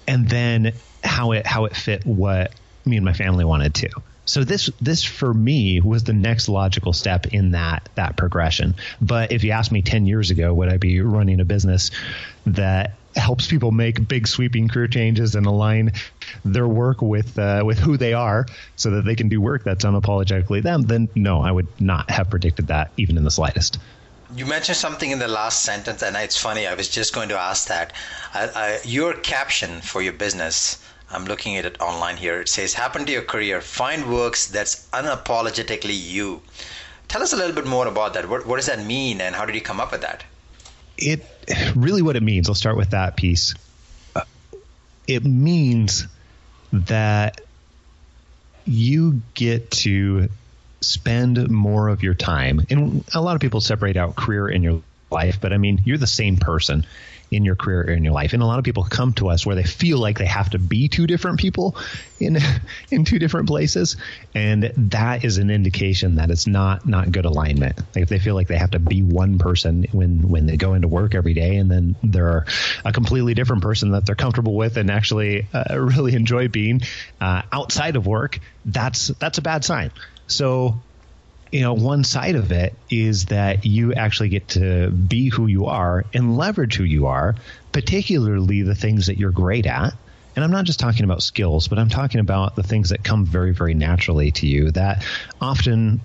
and 0.08 0.28
then 0.28 0.74
how 1.04 1.32
it 1.32 1.46
how 1.46 1.66
it 1.66 1.76
fit 1.76 2.06
what 2.06 2.52
me 2.86 2.98
and 2.98 3.06
my 3.06 3.14
family 3.14 3.46
wanted 3.46 3.76
to. 3.76 3.90
So 4.26 4.44
this 4.44 4.70
this 4.80 5.04
for 5.04 5.34
me 5.34 5.82
was 5.82 6.04
the 6.04 6.14
next 6.14 6.50
logical 6.50 6.94
step 6.94 7.28
in 7.28 7.52
that 7.52 7.90
that 7.96 8.16
progression. 8.16 8.76
But 9.02 9.32
if 9.32 9.44
you 9.44 9.52
asked 9.52 9.72
me 9.72 9.82
10 9.82 10.06
years 10.06 10.30
ago 10.30 10.54
would 10.54 10.70
I 10.70 10.78
be 10.78 11.02
running 11.02 11.40
a 11.40 11.46
business 11.46 11.90
that 12.46 12.99
helps 13.16 13.48
people 13.48 13.72
make 13.72 14.08
big 14.08 14.28
sweeping 14.28 14.68
career 14.68 14.88
changes 14.88 15.36
and 15.36 15.46
align 15.46 15.92
their 16.46 16.68
work 16.68 17.02
with 17.02 17.38
uh, 17.40 17.64
with 17.66 17.80
who 17.80 17.98
they 17.98 18.14
are 18.14 18.46
so 18.76 18.92
that 18.92 19.06
they 19.06 19.16
can 19.16 19.30
do 19.30 19.42
work 19.42 19.64
that's 19.64 19.86
unapologetically 19.86 20.62
them 20.62 20.84
then 20.84 21.10
no 21.16 21.42
I 21.42 21.52
would 21.52 21.68
not 21.80 22.10
have 22.10 22.30
predicted 22.30 22.68
that 22.68 22.92
even 22.98 23.18
in 23.18 23.24
the 23.24 23.32
slightest. 23.32 23.80
You 24.36 24.46
mentioned 24.46 24.78
something 24.78 25.10
in 25.10 25.18
the 25.18 25.28
last 25.28 25.64
sentence, 25.64 26.04
and 26.04 26.16
it's 26.16 26.38
funny. 26.38 26.68
I 26.68 26.76
was 26.76 26.88
just 26.88 27.16
going 27.16 27.30
to 27.30 27.40
ask 27.40 27.68
that. 27.70 27.94
I, 28.32 28.50
I, 28.56 28.80
your 28.86 29.16
caption 29.16 29.82
for 29.82 30.04
your 30.04 30.14
business 30.14 30.78
I'm 31.12 31.26
looking 31.26 31.58
at 31.58 31.66
it 31.66 31.82
online 31.82 32.18
here. 32.18 32.42
It 32.42 32.50
says, 32.50 32.74
Happen 32.74 33.06
to 33.06 33.12
your 33.12 33.24
career, 33.24 33.62
find 33.62 34.12
works 34.12 34.48
that's 34.48 34.88
unapologetically 34.92 35.98
you. 36.00 36.42
Tell 37.08 37.24
us 37.24 37.34
a 37.34 37.36
little 37.36 37.56
bit 37.56 37.66
more 37.66 37.88
about 37.88 38.14
that. 38.14 38.30
What, 38.30 38.46
what 38.46 38.58
does 38.58 38.68
that 38.68 38.86
mean, 38.86 39.20
and 39.20 39.36
how 39.36 39.46
did 39.46 39.56
you 39.56 39.62
come 39.62 39.80
up 39.80 39.92
with 39.92 40.02
that? 40.02 40.24
It 40.98 41.39
really 41.76 42.02
what 42.02 42.16
it 42.16 42.24
means. 42.24 42.50
I'll 42.50 42.56
start 42.56 42.78
with 42.78 42.92
that 42.92 43.16
piece. 43.16 43.56
Uh, 44.16 44.22
it 45.08 45.24
means 45.24 46.08
that 46.72 47.42
you 48.66 49.22
get 49.34 49.72
to 49.72 50.30
spend 50.82 51.50
more 51.50 51.90
of 51.90 52.04
your 52.04 52.14
time, 52.14 52.66
and 52.70 53.04
a 53.14 53.22
lot 53.22 53.36
of 53.36 53.42
people 53.42 53.62
separate 53.62 53.98
out 53.98 54.16
career 54.16 54.48
in 54.48 54.64
your 54.64 54.82
life, 55.12 55.42
but 55.42 55.54
I 55.54 55.58
mean, 55.58 55.82
you're 55.86 55.98
the 55.98 56.08
same 56.08 56.38
person 56.38 56.86
in 57.32 57.46
your 57.46 57.56
career 57.56 57.82
or 57.82 57.92
in 57.92 58.04
your 58.04 58.14
life. 58.14 58.34
And 58.34 58.42
a 58.42 58.46
lot 58.46 58.60
of 58.60 58.66
people 58.66 58.84
come 58.84 59.14
to 59.14 59.30
us 59.30 59.46
where 59.46 59.56
they 59.56 59.64
feel 59.64 60.00
like 60.00 60.18
they 60.18 60.26
have 60.26 60.52
to 60.52 60.60
be 60.60 60.88
two 60.88 61.08
different 61.08 61.40
people 61.40 61.78
in 62.20 62.38
in 62.92 63.06
two 63.06 63.20
different 63.20 63.48
places, 63.48 63.98
and 64.34 64.72
that 64.76 65.24
is 65.24 65.38
an 65.38 65.50
indication 65.50 66.16
that 66.16 66.32
it's 66.32 66.48
not 66.48 66.88
not 66.88 67.12
good 67.12 67.26
alignment. 67.26 67.78
Like 67.96 68.04
if 68.04 68.10
they 68.10 68.20
feel 68.20 68.36
like 68.36 68.48
they 68.48 68.58
have 68.58 68.72
to 68.72 68.80
be 68.80 69.04
one 69.04 69.38
person 69.38 69.86
when 69.92 70.30
when 70.30 70.46
they 70.46 70.58
go 70.58 70.74
into 70.74 70.88
work 70.88 71.16
every 71.16 71.34
day, 71.34 71.58
and 71.58 71.70
then 71.70 71.96
they're 72.04 72.46
a 72.84 72.92
completely 72.92 73.34
different 73.34 73.62
person 73.62 73.92
that 73.92 74.06
they're 74.06 74.16
comfortable 74.16 74.56
with 74.56 74.78
and 74.78 74.90
actually 74.90 75.48
uh, 75.54 75.80
really 75.80 76.16
enjoy 76.16 76.48
being 76.48 76.82
uh, 77.22 77.44
outside 77.52 77.96
of 77.96 78.06
work, 78.06 78.40
that's 78.66 79.08
that's 79.08 79.38
a 79.38 79.42
bad 79.42 79.64
sign. 79.64 79.92
So 80.28 80.82
you 81.52 81.62
know, 81.62 81.74
one 81.74 82.04
side 82.04 82.36
of 82.36 82.52
it 82.52 82.76
is 82.90 83.26
that 83.26 83.66
you 83.66 83.94
actually 83.94 84.30
get 84.30 84.50
to 84.50 84.90
be 84.92 85.30
who 85.30 85.48
you 85.48 85.66
are 85.66 86.06
and 86.14 86.38
leverage 86.38 86.76
who 86.76 86.84
you 86.84 87.08
are, 87.08 87.36
particularly 87.72 88.62
the 88.62 88.76
things 88.76 89.08
that 89.08 89.18
you're 89.18 89.32
great 89.32 89.66
at. 89.66 89.94
And 90.36 90.46
I'm 90.46 90.52
not 90.52 90.66
just 90.66 90.80
talking 90.80 91.04
about 91.04 91.24
skills, 91.24 91.68
but 91.68 91.80
I'm 91.80 91.90
talking 91.90 92.22
about 92.22 92.56
the 92.56 92.64
things 92.64 92.90
that 92.90 93.04
come 93.04 93.26
very, 93.26 93.52
very 93.52 93.74
naturally 93.74 94.32
to 94.32 94.48
you 94.48 94.72
that 94.72 95.04
often 95.42 96.02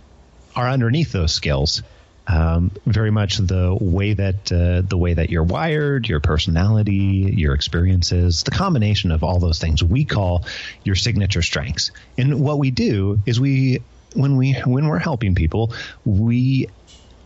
are 0.56 0.68
underneath 0.68 1.12
those 1.12 1.32
skills. 1.32 1.82
Um, 2.26 2.70
very 2.86 3.10
much 3.10 3.36
the 3.36 3.76
way 3.78 4.14
that 4.14 4.50
uh, 4.50 4.80
the 4.80 4.96
way 4.96 5.12
that 5.12 5.28
you're 5.28 5.42
wired, 5.42 6.08
your 6.08 6.20
personality, 6.20 7.34
your 7.36 7.52
experiences, 7.52 8.44
the 8.44 8.50
combination 8.50 9.10
of 9.10 9.22
all 9.22 9.38
those 9.40 9.58
things 9.58 9.84
we 9.84 10.06
call 10.06 10.46
your 10.84 10.96
signature 10.96 11.42
strengths. 11.42 11.90
And 12.16 12.40
what 12.40 12.58
we 12.58 12.70
do 12.70 13.20
is 13.26 13.38
we 13.38 13.82
when 14.14 14.37
we 14.37 14.52
when 14.64 14.87
we're 14.87 14.99
helping 14.99 15.35
people, 15.35 15.75
we 16.04 16.68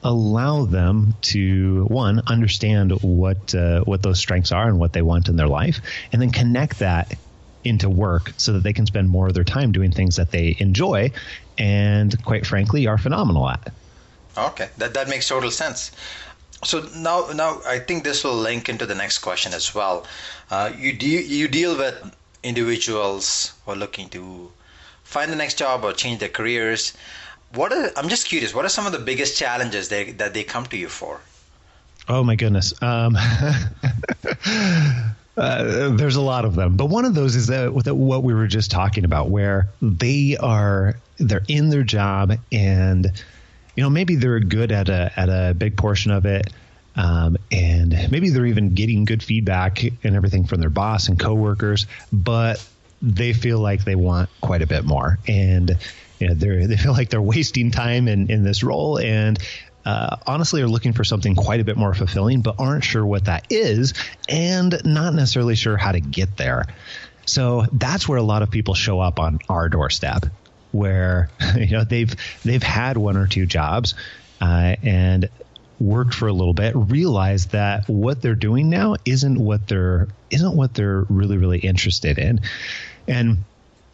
allow 0.03 0.65
them 0.65 1.15
to 1.21 1.85
one 1.87 2.23
understand 2.27 2.93
what 3.03 3.55
uh, 3.55 3.81
what 3.83 4.03
those 4.03 4.19
strengths 4.19 4.53
are 4.53 4.69
and 4.69 4.79
what 4.79 4.93
they 4.93 5.03
want 5.03 5.29
in 5.29 5.37
their 5.37 5.49
life, 5.49 5.81
and 6.13 6.21
then 6.21 6.31
connect 6.31 6.79
that 6.81 7.15
into 7.65 7.91
work 7.91 8.33
so 8.37 8.53
that 8.53 8.63
they 8.63 8.73
can 8.73 8.87
spend 8.87 9.09
more 9.09 9.27
of 9.27 9.35
their 9.35 9.45
time 9.45 9.73
doing 9.73 9.91
things 9.91 10.17
that 10.17 10.31
they 10.31 10.57
enjoy 10.59 11.11
and 11.59 12.25
quite 12.25 12.47
frankly 12.47 12.87
are 12.87 12.99
phenomenal 12.99 13.49
at. 13.49 13.73
Okay, 14.37 14.71
that 14.79 14.95
that 14.95 15.09
makes 15.09 15.29
total 15.29 15.51
sense. 15.51 15.91
So 16.65 16.89
now 16.97 17.29
now 17.35 17.61
I 17.67 17.79
think 17.79 18.05
this 18.05 18.25
will 18.25 18.37
link 18.37 18.69
into 18.69 18.87
the 18.87 18.95
next 18.95 19.19
question 19.19 19.53
as 19.53 19.75
well. 19.75 20.07
Uh, 20.51 20.73
you 20.77 20.93
de- 20.93 21.25
you 21.25 21.49
deal 21.49 21.77
with 21.77 22.17
individuals 22.43 23.53
who 23.65 23.73
are 23.73 23.77
looking 23.77 24.09
to 24.11 24.53
find 25.09 25.33
the 25.33 25.37
next 25.37 25.59
job 25.59 25.85
or 25.85 25.93
change 25.93 26.21
their 26.21 26.29
careers. 26.29 26.93
What 27.55 27.73
are, 27.73 27.91
I'm 27.97 28.09
just 28.11 28.29
curious. 28.29 28.55
What 28.55 28.67
are 28.67 28.69
some 28.69 28.87
of 28.87 28.93
the 28.93 28.99
biggest 28.99 29.39
challenges 29.39 29.89
they, 29.89 30.13
that 30.13 30.35
they 30.35 30.45
come 30.45 30.67
to 30.67 30.77
you 30.77 30.89
for? 30.89 31.21
Oh 32.09 32.23
my 32.23 32.37
goodness. 32.37 32.75
Um, 32.83 33.17
Uh, 35.39 35.91
there's 35.91 36.17
a 36.17 36.21
lot 36.21 36.45
of 36.45 36.57
them, 36.57 36.77
but 36.77 36.87
one 36.87 37.05
of 37.05 37.15
those 37.15 37.37
is 37.37 37.47
that 37.47 37.73
what 37.73 38.25
we 38.25 38.35
were 38.35 38.49
just 38.49 38.73
talking 38.73 39.05
about, 39.05 39.31
where 39.31 39.69
they 39.81 40.37
are 40.37 40.97
they're 41.19 41.45
in 41.47 41.69
their 41.69 41.85
job 41.85 42.33
and 42.51 43.07
you 43.77 43.83
know 43.85 43.89
maybe 43.89 44.17
they're 44.17 44.41
good 44.41 44.73
at 44.73 44.89
a 44.89 45.13
at 45.17 45.29
a 45.29 45.55
big 45.55 45.77
portion 45.77 46.11
of 46.11 46.27
it, 46.27 46.53
um, 46.97 47.37
and 47.53 47.91
maybe 48.11 48.31
they're 48.31 48.47
even 48.47 48.75
getting 48.75 49.05
good 49.05 49.23
feedback 49.23 49.85
and 50.03 50.17
everything 50.17 50.45
from 50.45 50.61
their 50.61 50.71
boss 50.71 51.07
and 51.07 51.21
coworkers, 51.21 51.87
but 52.13 52.61
they 53.01 53.33
feel 53.33 53.59
like 53.59 53.85
they 53.85 53.95
want 53.95 54.29
quite 54.41 54.63
a 54.63 54.67
bit 54.67 54.85
more, 54.85 55.19
and 55.27 55.77
you 56.19 56.29
know, 56.29 56.35
they 56.35 56.77
feel 56.77 56.93
like 56.93 57.11
they're 57.11 57.23
wasting 57.23 57.71
time 57.71 58.09
in 58.09 58.31
in 58.31 58.43
this 58.43 58.63
role, 58.63 58.99
and 58.99 59.39
uh, 59.89 60.17
honestly 60.27 60.61
are 60.61 60.69
looking 60.69 60.93
for 60.93 61.03
something 61.03 61.35
quite 61.35 61.61
a 61.61 61.65
bit 61.65 61.77
more 61.77 61.95
fulfilling, 61.95 62.43
but 62.43 62.57
aren't 62.59 62.85
sure 62.85 63.05
what 63.05 63.25
that 63.25 63.47
is, 63.51 63.95
and 64.29 64.79
not 64.85 65.15
necessarily 65.15 65.55
sure 65.55 65.77
how 65.77 65.93
to 65.93 66.01
get 66.01 66.37
there. 66.37 66.65
So 67.25 67.65
that's 67.73 68.09
where 68.09 68.19
a 68.19 68.23
lot 68.23 68.43
of 68.43 68.51
people 68.51 68.75
show 68.75 69.01
up 69.01 69.19
on 69.19 69.39
our 69.49 69.69
doorstep, 69.69 70.27
where 70.73 71.31
you 71.57 71.71
know 71.71 71.85
they've 71.85 72.15
they've 72.45 72.63
had 72.63 72.97
one 72.97 73.17
or 73.17 73.27
two 73.27 73.47
jobs, 73.47 73.95
uh, 74.41 74.77
and 74.83 75.31
worked 75.81 76.15
for 76.15 76.27
a 76.29 76.33
little 76.33 76.55
bit 76.55 76.75
realize 76.75 77.47
that 77.47 77.89
what 77.89 78.21
they're 78.21 78.35
doing 78.35 78.69
now 78.69 78.97
isn't 79.05 79.39
what 79.39 79.67
they're 79.69 80.09
isn't 80.31 80.57
what 80.57 80.75
they're 80.75 81.03
really 81.09 81.37
really 81.37 81.59
interested 81.59 82.19
in 82.19 82.41
and 83.07 83.39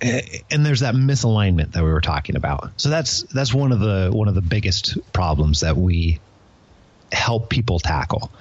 and 0.00 0.66
there's 0.66 0.80
that 0.80 0.94
misalignment 0.94 1.72
that 1.72 1.82
we 1.82 1.90
were 1.90 2.00
talking 2.00 2.36
about. 2.36 2.70
So 2.76 2.88
that's 2.90 3.22
that's 3.22 3.54
one 3.54 3.72
of 3.72 3.80
the 3.80 4.10
one 4.12 4.28
of 4.28 4.34
the 4.34 4.42
biggest 4.42 4.98
problems 5.12 5.60
that 5.60 5.76
we 5.76 6.20
help 7.12 7.50
people 7.50 7.78
tackle. 7.78 8.30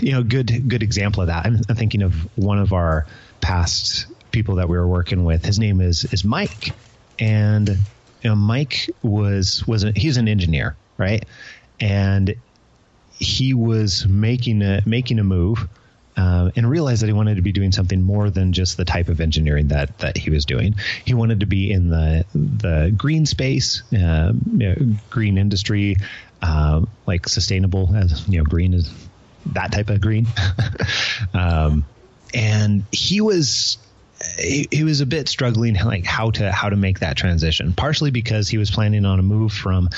You 0.00 0.12
know, 0.12 0.22
good 0.22 0.68
good 0.68 0.82
example 0.82 1.22
of 1.22 1.28
that. 1.28 1.46
I'm, 1.46 1.58
I'm 1.68 1.74
thinking 1.74 2.02
of 2.02 2.14
one 2.36 2.58
of 2.58 2.72
our 2.72 3.06
past 3.40 4.06
people 4.30 4.56
that 4.56 4.68
we 4.68 4.76
were 4.76 4.86
working 4.86 5.24
with. 5.24 5.44
His 5.44 5.58
name 5.58 5.80
is 5.80 6.04
is 6.12 6.22
Mike, 6.22 6.72
and 7.18 7.68
you 7.68 8.30
know, 8.30 8.36
Mike 8.36 8.90
was 9.02 9.66
was 9.66 9.82
a, 9.82 9.92
he's 9.92 10.16
an 10.16 10.28
engineer, 10.28 10.76
right? 10.96 11.24
And 11.80 12.34
he 13.18 13.54
was 13.54 14.06
making 14.06 14.62
a 14.62 14.82
making 14.86 15.18
a 15.18 15.24
move 15.24 15.68
uh, 16.16 16.50
and 16.54 16.68
realized 16.68 17.02
that 17.02 17.06
he 17.06 17.12
wanted 17.12 17.36
to 17.36 17.42
be 17.42 17.52
doing 17.52 17.72
something 17.72 18.02
more 18.02 18.30
than 18.30 18.52
just 18.52 18.76
the 18.76 18.84
type 18.84 19.08
of 19.08 19.20
engineering 19.20 19.68
that 19.68 19.98
that 19.98 20.16
he 20.16 20.30
was 20.30 20.44
doing. 20.44 20.74
He 21.04 21.14
wanted 21.14 21.40
to 21.40 21.46
be 21.46 21.70
in 21.70 21.88
the 21.88 22.24
the 22.34 22.94
green 22.96 23.26
space, 23.26 23.82
uh, 23.92 24.32
green 25.10 25.38
industry, 25.38 25.96
uh, 26.42 26.82
like 27.06 27.28
sustainable 27.28 27.94
as 27.94 28.26
you 28.28 28.38
know, 28.38 28.44
green 28.44 28.74
is 28.74 28.92
that 29.46 29.72
type 29.72 29.90
of 29.90 30.00
green. 30.00 30.26
um, 31.34 31.84
and 32.32 32.84
he 32.90 33.20
was 33.20 33.78
he, 34.38 34.68
he, 34.70 34.84
was 34.84 35.00
a 35.00 35.06
bit 35.06 35.28
struggling 35.28 35.74
like 35.74 36.04
how 36.04 36.30
to 36.30 36.50
how 36.50 36.68
to 36.68 36.76
make 36.76 37.00
that 37.00 37.16
transition 37.16 37.72
partially 37.72 38.10
because 38.10 38.48
he 38.48 38.58
was 38.58 38.70
planning 38.70 39.04
on 39.04 39.18
a 39.18 39.22
move 39.22 39.52
from 39.52 39.88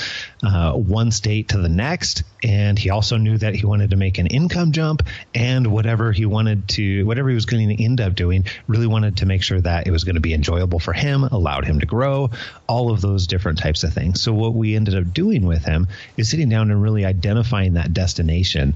uh, 0.43 0.73
one 0.73 1.11
state 1.11 1.49
to 1.49 1.57
the 1.57 1.69
next. 1.69 2.23
And 2.43 2.77
he 2.77 2.89
also 2.89 3.17
knew 3.17 3.37
that 3.37 3.55
he 3.55 3.65
wanted 3.65 3.91
to 3.91 3.95
make 3.95 4.17
an 4.17 4.27
income 4.27 4.71
jump 4.71 5.03
and 5.33 5.67
whatever 5.67 6.11
he 6.11 6.25
wanted 6.25 6.67
to 6.69 7.05
whatever 7.05 7.29
he 7.29 7.35
was 7.35 7.45
going 7.45 7.69
to 7.75 7.83
end 7.83 8.01
up 8.01 8.15
doing 8.15 8.45
really 8.67 8.87
wanted 8.87 9.17
to 9.17 9.25
make 9.25 9.43
sure 9.43 9.59
that 9.61 9.87
it 9.87 9.91
was 9.91 10.03
going 10.03 10.15
to 10.15 10.21
be 10.21 10.33
enjoyable 10.33 10.79
for 10.79 10.93
him 10.93 11.23
allowed 11.23 11.65
him 11.65 11.79
to 11.79 11.85
grow 11.85 12.29
all 12.67 12.91
of 12.91 13.01
those 13.01 13.27
different 13.27 13.59
types 13.59 13.83
of 13.83 13.93
things. 13.93 14.21
So 14.21 14.33
what 14.33 14.53
we 14.53 14.75
ended 14.75 14.95
up 14.95 15.13
doing 15.13 15.45
with 15.45 15.63
him 15.63 15.87
is 16.15 16.29
sitting 16.29 16.49
down 16.49 16.71
and 16.71 16.81
really 16.81 17.05
identifying 17.05 17.73
that 17.73 17.93
destination 17.93 18.75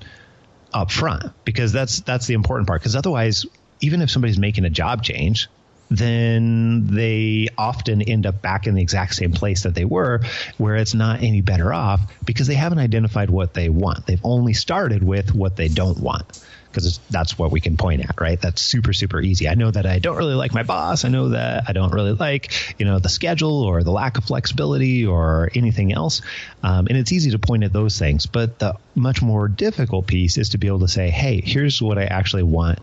up 0.73 0.91
front 0.91 1.31
because 1.43 1.71
that's 1.71 2.01
that's 2.01 2.27
the 2.27 2.33
important 2.33 2.67
part. 2.67 2.81
Because 2.81 2.95
otherwise 2.95 3.45
even 3.81 4.01
if 4.01 4.09
somebody's 4.09 4.39
making 4.39 4.65
a 4.65 4.69
job 4.69 5.03
change, 5.03 5.49
then 5.89 6.87
they 6.87 7.49
often 7.57 8.01
end 8.01 8.25
up 8.25 8.41
back 8.41 8.65
in 8.65 8.75
the 8.75 8.81
exact 8.81 9.13
same 9.13 9.33
place 9.33 9.63
that 9.63 9.75
they 9.75 9.83
were, 9.83 10.21
where 10.57 10.77
it's 10.77 10.93
not 10.93 11.21
any 11.21 11.41
better 11.41 11.73
off 11.73 11.99
because 12.23 12.47
they 12.47 12.55
haven't 12.55 12.79
identified 12.79 13.29
what 13.29 13.53
they 13.53 13.67
want. 13.67 14.05
They've 14.05 14.21
only 14.23 14.53
started 14.53 15.03
with 15.03 15.35
what 15.35 15.57
they 15.57 15.67
don't 15.67 15.99
want 15.99 16.39
because 16.71 16.99
that's 17.09 17.37
what 17.37 17.51
we 17.51 17.59
can 17.59 17.77
point 17.77 18.01
at, 18.01 18.19
right? 18.19 18.39
That's 18.39 18.61
super, 18.61 18.93
super 18.93 19.19
easy. 19.19 19.49
I 19.49 19.55
know 19.55 19.69
that 19.69 19.85
I 19.85 19.99
don't 19.99 20.15
really 20.15 20.35
like 20.35 20.53
my 20.53 20.63
boss. 20.63 21.03
I 21.03 21.09
know 21.09 21.29
that 21.29 21.65
I 21.67 21.73
don't 21.73 21.91
really 21.91 22.13
like, 22.13 22.79
you 22.79 22.85
know, 22.85 22.99
the 22.99 23.09
schedule 23.09 23.63
or 23.63 23.83
the 23.83 23.91
lack 23.91 24.17
of 24.17 24.23
flexibility 24.23 25.05
or 25.05 25.49
anything 25.53 25.91
else. 25.91 26.21
Um, 26.63 26.87
and 26.87 26.97
it's 26.97 27.11
easy 27.11 27.31
to 27.31 27.39
point 27.39 27.63
at 27.63 27.73
those 27.73 27.99
things. 27.99 28.25
But 28.25 28.59
the 28.59 28.75
much 28.95 29.21
more 29.21 29.47
difficult 29.47 30.07
piece 30.07 30.37
is 30.37 30.49
to 30.49 30.57
be 30.57 30.67
able 30.67 30.79
to 30.79 30.87
say, 30.87 31.09
hey, 31.09 31.41
here's 31.41 31.81
what 31.81 31.97
I 31.97 32.05
actually 32.05 32.43
want 32.43 32.79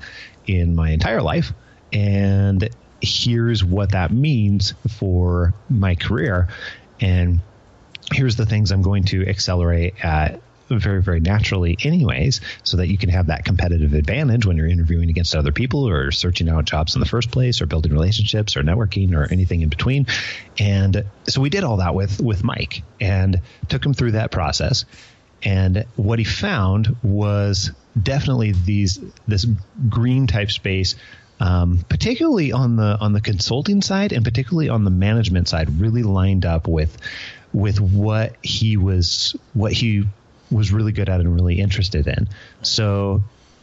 in 0.46 0.74
my 0.74 0.90
entire 0.90 1.22
life. 1.22 1.52
And 1.92 2.68
here's 3.00 3.64
what 3.64 3.92
that 3.92 4.12
means 4.12 4.74
for 4.98 5.54
my 5.70 5.94
career. 5.94 6.48
And 7.00 7.40
here's 8.12 8.36
the 8.36 8.46
things 8.46 8.70
I'm 8.70 8.82
going 8.82 9.04
to 9.04 9.26
accelerate 9.26 10.04
at 10.04 10.40
very, 10.68 11.02
very 11.02 11.20
naturally, 11.20 11.76
anyways, 11.82 12.40
so 12.62 12.76
that 12.76 12.88
you 12.88 12.98
can 12.98 13.08
have 13.10 13.26
that 13.26 13.44
competitive 13.44 13.94
advantage 13.94 14.46
when 14.46 14.56
you're 14.56 14.68
interviewing 14.68 15.10
against 15.10 15.34
other 15.34 15.52
people 15.52 15.88
or 15.88 16.10
searching 16.10 16.48
out 16.48 16.64
jobs 16.64 16.94
in 16.94 17.00
the 17.00 17.06
first 17.06 17.30
place 17.30 17.60
or 17.60 17.66
building 17.66 17.92
relationships 17.92 18.56
or 18.56 18.62
networking 18.62 19.14
or 19.14 19.30
anything 19.32 19.62
in 19.62 19.68
between. 19.68 20.06
And 20.58 21.04
so 21.28 21.40
we 21.40 21.50
did 21.50 21.64
all 21.64 21.78
that 21.78 21.94
with 21.94 22.20
with 22.20 22.44
Mike 22.44 22.82
and 23.00 23.40
took 23.68 23.84
him 23.84 23.94
through 23.94 24.12
that 24.12 24.30
process. 24.30 24.84
And 25.42 25.84
what 25.96 26.18
he 26.18 26.24
found 26.24 26.96
was 27.02 27.70
definitely 28.00 28.52
these 28.52 28.98
this 29.26 29.46
green 29.88 30.26
type 30.26 30.50
space 30.50 30.96
um, 31.40 31.84
particularly 31.88 32.52
on 32.52 32.76
the 32.76 32.98
on 33.00 33.12
the 33.12 33.20
consulting 33.20 33.80
side 33.82 34.12
and 34.12 34.24
particularly 34.24 34.68
on 34.68 34.84
the 34.84 34.90
management 34.90 35.48
side, 35.48 35.80
really 35.80 36.02
lined 36.02 36.44
up 36.44 36.66
with 36.66 36.96
with 37.52 37.80
what 37.80 38.34
he 38.42 38.76
was 38.76 39.36
what 39.54 39.72
he 39.72 40.04
was 40.50 40.72
really 40.72 40.92
good 40.92 41.08
at 41.08 41.20
and 41.20 41.34
really 41.34 41.60
interested 41.60 42.06
in. 42.06 42.28
So 42.62 43.22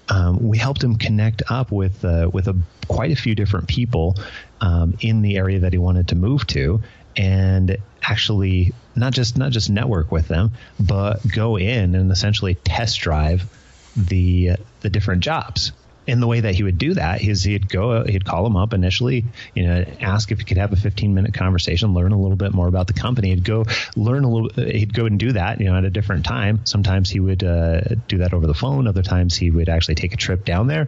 um, 0.10 0.48
we 0.48 0.58
helped 0.58 0.84
him 0.84 0.98
connect 0.98 1.44
up 1.50 1.72
with 1.72 2.04
uh, 2.06 2.30
with 2.32 2.48
a, 2.48 2.56
quite 2.88 3.12
a 3.12 3.16
few 3.16 3.36
different 3.36 3.68
people 3.68 4.16
um, 4.62 4.96
in 5.00 5.22
the 5.22 5.38
area 5.38 5.60
that 5.60 5.74
he 5.74 5.80
wanted 5.80 6.10
to 6.10 6.16
move 6.16 6.46
to, 6.48 6.82
and 7.16 7.78
actually 8.04 8.74
not 8.96 9.14
just 9.14 9.38
not 9.38 9.52
just 9.52 9.70
network 9.70 10.12
with 10.12 10.28
them, 10.28 10.52
but 10.80 11.26
go 11.28 11.58
in 11.58 11.96
and 11.96 12.12
essentially 12.12 12.56
test 12.56 13.00
drive 13.00 13.50
the 13.96 14.52
the 14.82 14.90
different 14.90 15.24
jobs 15.24 15.72
and 16.08 16.22
the 16.22 16.28
way 16.28 16.40
that 16.42 16.56
he 16.56 16.64
would 16.64 16.78
do 16.78 16.94
that 16.94 17.24
is 17.24 17.44
he'd 17.44 17.68
go, 17.68 18.04
he'd 18.04 18.26
call 18.26 18.46
him 18.46 18.56
up 18.56 18.74
initially, 18.74 19.26
you 19.54 19.66
know, 19.66 19.86
ask 20.02 20.32
if 20.32 20.40
he 20.40 20.46
could 20.46 20.58
have 20.58 20.72
a 20.72 20.76
15 20.76 21.14
minute 21.14 21.34
conversation, 21.34 21.94
learn 21.94 22.12
a 22.12 22.20
little 22.20 22.38
bit 22.38 22.54
more 22.54 22.68
about 22.68 22.88
the 22.88 22.94
company. 22.94 23.30
He'd 23.30 23.44
go 23.44 23.66
learn 23.96 24.24
a 24.24 24.30
little, 24.30 24.50
he'd 24.64 24.94
go 24.94 25.06
and 25.06 25.20
do 25.20 25.32
that, 25.32 25.60
you 25.60 25.66
know, 25.66 25.78
at 25.78 25.84
a 25.84 25.90
different 25.90 26.26
time. 26.26 26.66
Sometimes 26.66 27.10
he 27.10 27.20
would 27.20 27.44
uh, 27.44 27.82
do 28.08 28.20
that 28.20 28.34
over 28.34 28.46
the 28.46 28.54
phone. 28.54 28.88
Other 28.88 29.04
times 29.04 29.36
he 29.36 29.50
would 29.50 29.70
actually 29.70 29.96
take 29.96 30.14
a 30.14 30.18
trip 30.18 30.46
down 30.46 30.68
there 30.68 30.88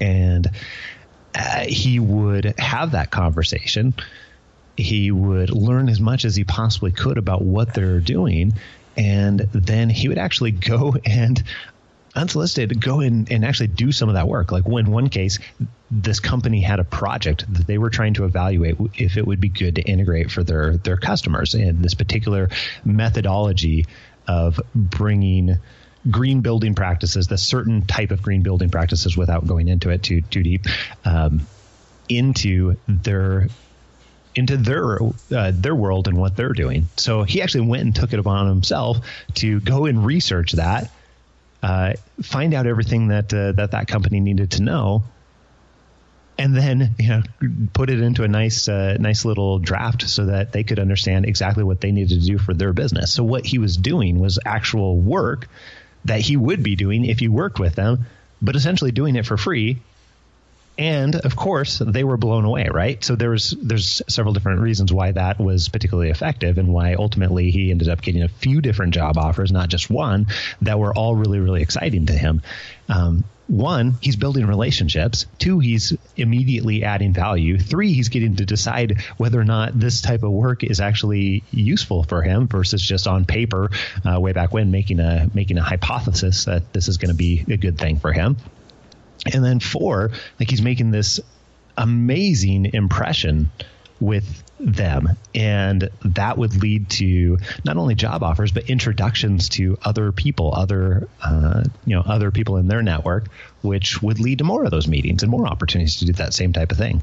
and 0.00 0.48
uh, 1.34 1.64
he 1.66 1.98
would 1.98 2.54
have 2.58 2.92
that 2.92 3.10
conversation. 3.10 3.94
He 4.76 5.10
would 5.10 5.50
learn 5.50 5.88
as 5.88 6.00
much 6.00 6.24
as 6.24 6.36
he 6.36 6.44
possibly 6.44 6.92
could 6.92 7.18
about 7.18 7.42
what 7.42 7.74
they're 7.74 8.00
doing 8.00 8.54
and 8.96 9.40
then 9.40 9.90
he 9.90 10.08
would 10.08 10.18
actually 10.18 10.52
go 10.52 10.94
and 11.04 11.42
unsolicited 12.14 12.80
go 12.80 13.00
in 13.00 13.26
and 13.30 13.44
actually 13.44 13.66
do 13.66 13.92
some 13.92 14.08
of 14.08 14.14
that 14.14 14.28
work. 14.28 14.52
Like 14.52 14.66
in 14.66 14.90
one 14.90 15.08
case, 15.08 15.38
this 15.90 16.20
company 16.20 16.60
had 16.60 16.80
a 16.80 16.84
project 16.84 17.52
that 17.52 17.66
they 17.66 17.78
were 17.78 17.90
trying 17.90 18.14
to 18.14 18.24
evaluate 18.24 18.76
if 18.94 19.16
it 19.16 19.26
would 19.26 19.40
be 19.40 19.48
good 19.48 19.76
to 19.76 19.82
integrate 19.82 20.30
for 20.30 20.42
their 20.42 20.76
their 20.76 20.96
customers, 20.96 21.54
and 21.54 21.82
this 21.82 21.94
particular 21.94 22.48
methodology 22.84 23.86
of 24.26 24.60
bringing 24.74 25.58
green 26.10 26.40
building 26.40 26.74
practices, 26.74 27.26
the 27.28 27.38
certain 27.38 27.86
type 27.86 28.10
of 28.10 28.22
green 28.22 28.42
building 28.42 28.70
practices, 28.70 29.16
without 29.16 29.46
going 29.46 29.68
into 29.68 29.90
it 29.90 30.02
too 30.02 30.20
too 30.20 30.42
deep, 30.42 30.66
um, 31.04 31.46
into 32.08 32.76
their 32.88 33.48
into 34.34 34.56
their 34.56 34.98
uh, 35.34 35.52
their 35.54 35.74
world 35.74 36.08
and 36.08 36.16
what 36.16 36.36
they're 36.36 36.52
doing. 36.52 36.88
So 36.96 37.22
he 37.22 37.42
actually 37.42 37.66
went 37.66 37.82
and 37.82 37.94
took 37.94 38.12
it 38.12 38.18
upon 38.18 38.48
himself 38.48 38.98
to 39.34 39.60
go 39.60 39.86
and 39.86 40.04
research 40.04 40.52
that 40.52 40.90
uh, 41.64 41.94
find 42.22 42.52
out 42.52 42.66
everything 42.66 43.08
that 43.08 43.32
uh, 43.32 43.52
that 43.52 43.70
that 43.70 43.88
company 43.88 44.20
needed 44.20 44.50
to 44.50 44.62
know, 44.62 45.02
and 46.36 46.54
then 46.54 46.94
you 46.98 47.08
know 47.08 47.22
put 47.72 47.88
it 47.88 48.02
into 48.02 48.22
a 48.22 48.28
nice 48.28 48.68
uh, 48.68 48.98
nice 49.00 49.24
little 49.24 49.58
draft 49.60 50.06
so 50.06 50.26
that 50.26 50.52
they 50.52 50.62
could 50.62 50.78
understand 50.78 51.24
exactly 51.24 51.64
what 51.64 51.80
they 51.80 51.90
needed 51.90 52.20
to 52.20 52.26
do 52.26 52.36
for 52.36 52.52
their 52.52 52.74
business. 52.74 53.14
So 53.14 53.24
what 53.24 53.46
he 53.46 53.56
was 53.56 53.78
doing 53.78 54.18
was 54.18 54.38
actual 54.44 54.98
work 54.98 55.48
that 56.04 56.20
he 56.20 56.36
would 56.36 56.62
be 56.62 56.76
doing 56.76 57.06
if 57.06 57.18
he 57.18 57.28
worked 57.28 57.58
with 57.58 57.74
them, 57.76 58.04
but 58.42 58.56
essentially 58.56 58.92
doing 58.92 59.16
it 59.16 59.24
for 59.24 59.38
free 59.38 59.80
and 60.76 61.14
of 61.14 61.36
course 61.36 61.78
they 61.78 62.04
were 62.04 62.16
blown 62.16 62.44
away 62.44 62.68
right 62.72 63.04
so 63.04 63.14
there's 63.14 63.50
there's 63.62 64.02
several 64.08 64.34
different 64.34 64.60
reasons 64.60 64.92
why 64.92 65.12
that 65.12 65.38
was 65.38 65.68
particularly 65.68 66.10
effective 66.10 66.58
and 66.58 66.68
why 66.68 66.94
ultimately 66.94 67.50
he 67.50 67.70
ended 67.70 67.88
up 67.88 68.02
getting 68.02 68.22
a 68.22 68.28
few 68.28 68.60
different 68.60 68.92
job 68.92 69.16
offers 69.16 69.52
not 69.52 69.68
just 69.68 69.88
one 69.88 70.26
that 70.62 70.78
were 70.78 70.94
all 70.94 71.14
really 71.14 71.38
really 71.38 71.62
exciting 71.62 72.06
to 72.06 72.12
him 72.12 72.42
um, 72.88 73.24
one, 73.46 73.96
he's 74.00 74.16
building 74.16 74.46
relationships. 74.46 75.26
Two, 75.38 75.58
he's 75.58 75.92
immediately 76.16 76.82
adding 76.82 77.12
value. 77.12 77.58
Three, 77.58 77.92
he's 77.92 78.08
getting 78.08 78.36
to 78.36 78.46
decide 78.46 79.02
whether 79.18 79.38
or 79.38 79.44
not 79.44 79.78
this 79.78 80.00
type 80.00 80.22
of 80.22 80.30
work 80.32 80.64
is 80.64 80.80
actually 80.80 81.44
useful 81.50 82.04
for 82.04 82.22
him 82.22 82.48
versus 82.48 82.80
just 82.80 83.06
on 83.06 83.26
paper, 83.26 83.70
uh, 84.04 84.18
way 84.18 84.32
back 84.32 84.52
when 84.52 84.70
making 84.70 84.98
a 85.00 85.30
making 85.34 85.58
a 85.58 85.62
hypothesis 85.62 86.46
that 86.46 86.72
this 86.72 86.88
is 86.88 86.96
going 86.96 87.10
to 87.10 87.16
be 87.16 87.44
a 87.48 87.56
good 87.56 87.78
thing 87.78 87.98
for 87.98 88.12
him. 88.12 88.36
And 89.32 89.44
then 89.44 89.60
four, 89.60 90.10
like 90.38 90.50
he's 90.50 90.62
making 90.62 90.90
this 90.90 91.20
amazing 91.76 92.66
impression 92.74 93.50
with 94.00 94.42
them. 94.60 95.08
And 95.34 95.90
that 96.04 96.38
would 96.38 96.60
lead 96.60 96.90
to 96.90 97.38
not 97.64 97.76
only 97.76 97.94
job 97.94 98.22
offers 98.22 98.52
but 98.52 98.70
introductions 98.70 99.48
to 99.50 99.78
other 99.82 100.12
people 100.12 100.54
other 100.54 101.08
uh, 101.22 101.64
you 101.84 101.96
know 101.96 102.02
other 102.02 102.30
people 102.30 102.56
in 102.56 102.68
their 102.68 102.82
network 102.82 103.28
which 103.62 104.02
would 104.02 104.20
lead 104.20 104.38
to 104.38 104.44
more 104.44 104.64
of 104.64 104.70
those 104.70 104.86
meetings 104.86 105.22
and 105.22 105.30
more 105.30 105.46
opportunities 105.46 105.96
to 105.96 106.06
do 106.06 106.12
that 106.14 106.34
same 106.34 106.52
type 106.52 106.70
of 106.70 106.78
thing. 106.78 107.02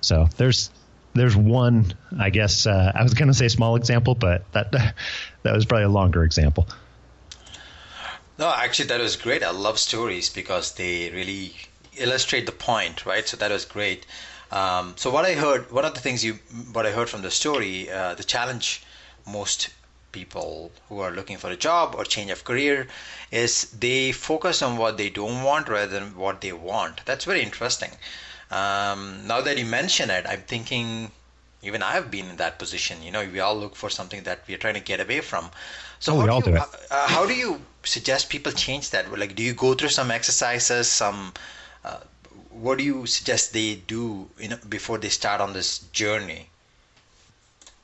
So 0.00 0.28
there's 0.36 0.70
there's 1.14 1.36
one 1.36 1.92
i 2.18 2.30
guess 2.30 2.66
uh, 2.66 2.92
i 2.94 3.02
was 3.02 3.14
going 3.14 3.26
to 3.28 3.34
say 3.34 3.48
small 3.48 3.74
example 3.76 4.14
but 4.14 4.44
that 4.52 4.70
that 5.42 5.54
was 5.54 5.66
probably 5.66 5.84
a 5.84 5.88
longer 5.88 6.22
example 6.22 6.68
no, 8.40 8.50
actually, 8.50 8.86
that 8.86 9.00
was 9.00 9.16
great. 9.16 9.42
I 9.42 9.50
love 9.50 9.78
stories 9.78 10.30
because 10.30 10.72
they 10.72 11.10
really 11.10 11.54
illustrate 11.98 12.46
the 12.46 12.52
point, 12.52 13.04
right? 13.04 13.28
So 13.28 13.36
that 13.36 13.50
was 13.50 13.66
great. 13.66 14.06
Um, 14.50 14.94
so 14.96 15.10
what 15.10 15.26
I 15.26 15.34
heard, 15.34 15.70
one 15.70 15.84
of 15.84 15.92
the 15.92 16.00
things 16.00 16.24
you, 16.24 16.38
what 16.72 16.86
I 16.86 16.90
heard 16.90 17.10
from 17.10 17.20
the 17.20 17.30
story, 17.30 17.90
uh, 17.90 18.14
the 18.14 18.24
challenge 18.24 18.82
most 19.26 19.68
people 20.12 20.72
who 20.88 21.00
are 21.00 21.10
looking 21.10 21.36
for 21.36 21.50
a 21.50 21.56
job 21.56 21.94
or 21.96 22.04
change 22.04 22.30
of 22.30 22.42
career 22.42 22.88
is 23.30 23.64
they 23.78 24.10
focus 24.10 24.62
on 24.62 24.78
what 24.78 24.96
they 24.96 25.10
don't 25.10 25.42
want 25.44 25.68
rather 25.68 26.00
than 26.00 26.16
what 26.16 26.40
they 26.40 26.52
want. 26.52 27.04
That's 27.04 27.26
very 27.26 27.42
interesting. 27.42 27.90
Um, 28.50 29.26
now 29.26 29.42
that 29.42 29.58
you 29.58 29.66
mention 29.66 30.08
it, 30.08 30.24
I'm 30.26 30.40
thinking 30.40 31.12
even 31.62 31.82
I've 31.82 32.10
been 32.10 32.30
in 32.30 32.36
that 32.36 32.58
position. 32.58 33.02
You 33.02 33.12
know, 33.12 33.28
we 33.30 33.38
all 33.40 33.54
look 33.54 33.76
for 33.76 33.90
something 33.90 34.22
that 34.22 34.40
we're 34.48 34.56
trying 34.56 34.74
to 34.74 34.80
get 34.80 34.98
away 34.98 35.20
from. 35.20 35.50
So 35.98 36.16
oh, 36.16 36.26
how, 36.26 36.40
do 36.40 36.50
you, 36.50 36.56
uh, 36.56 37.08
how 37.08 37.26
do 37.26 37.34
you 37.34 37.60
suggest 37.84 38.28
people 38.30 38.52
change 38.52 38.90
that? 38.90 39.10
Like, 39.16 39.34
do 39.34 39.42
you 39.42 39.54
go 39.54 39.74
through 39.74 39.88
some 39.88 40.10
exercises? 40.10 40.88
Some 40.88 41.32
uh, 41.84 41.98
what 42.50 42.78
do 42.78 42.84
you 42.84 43.06
suggest 43.06 43.52
they 43.52 43.76
do 43.86 44.28
you 44.38 44.48
know, 44.48 44.58
before 44.68 44.98
they 44.98 45.08
start 45.08 45.40
on 45.40 45.52
this 45.52 45.78
journey? 45.92 46.48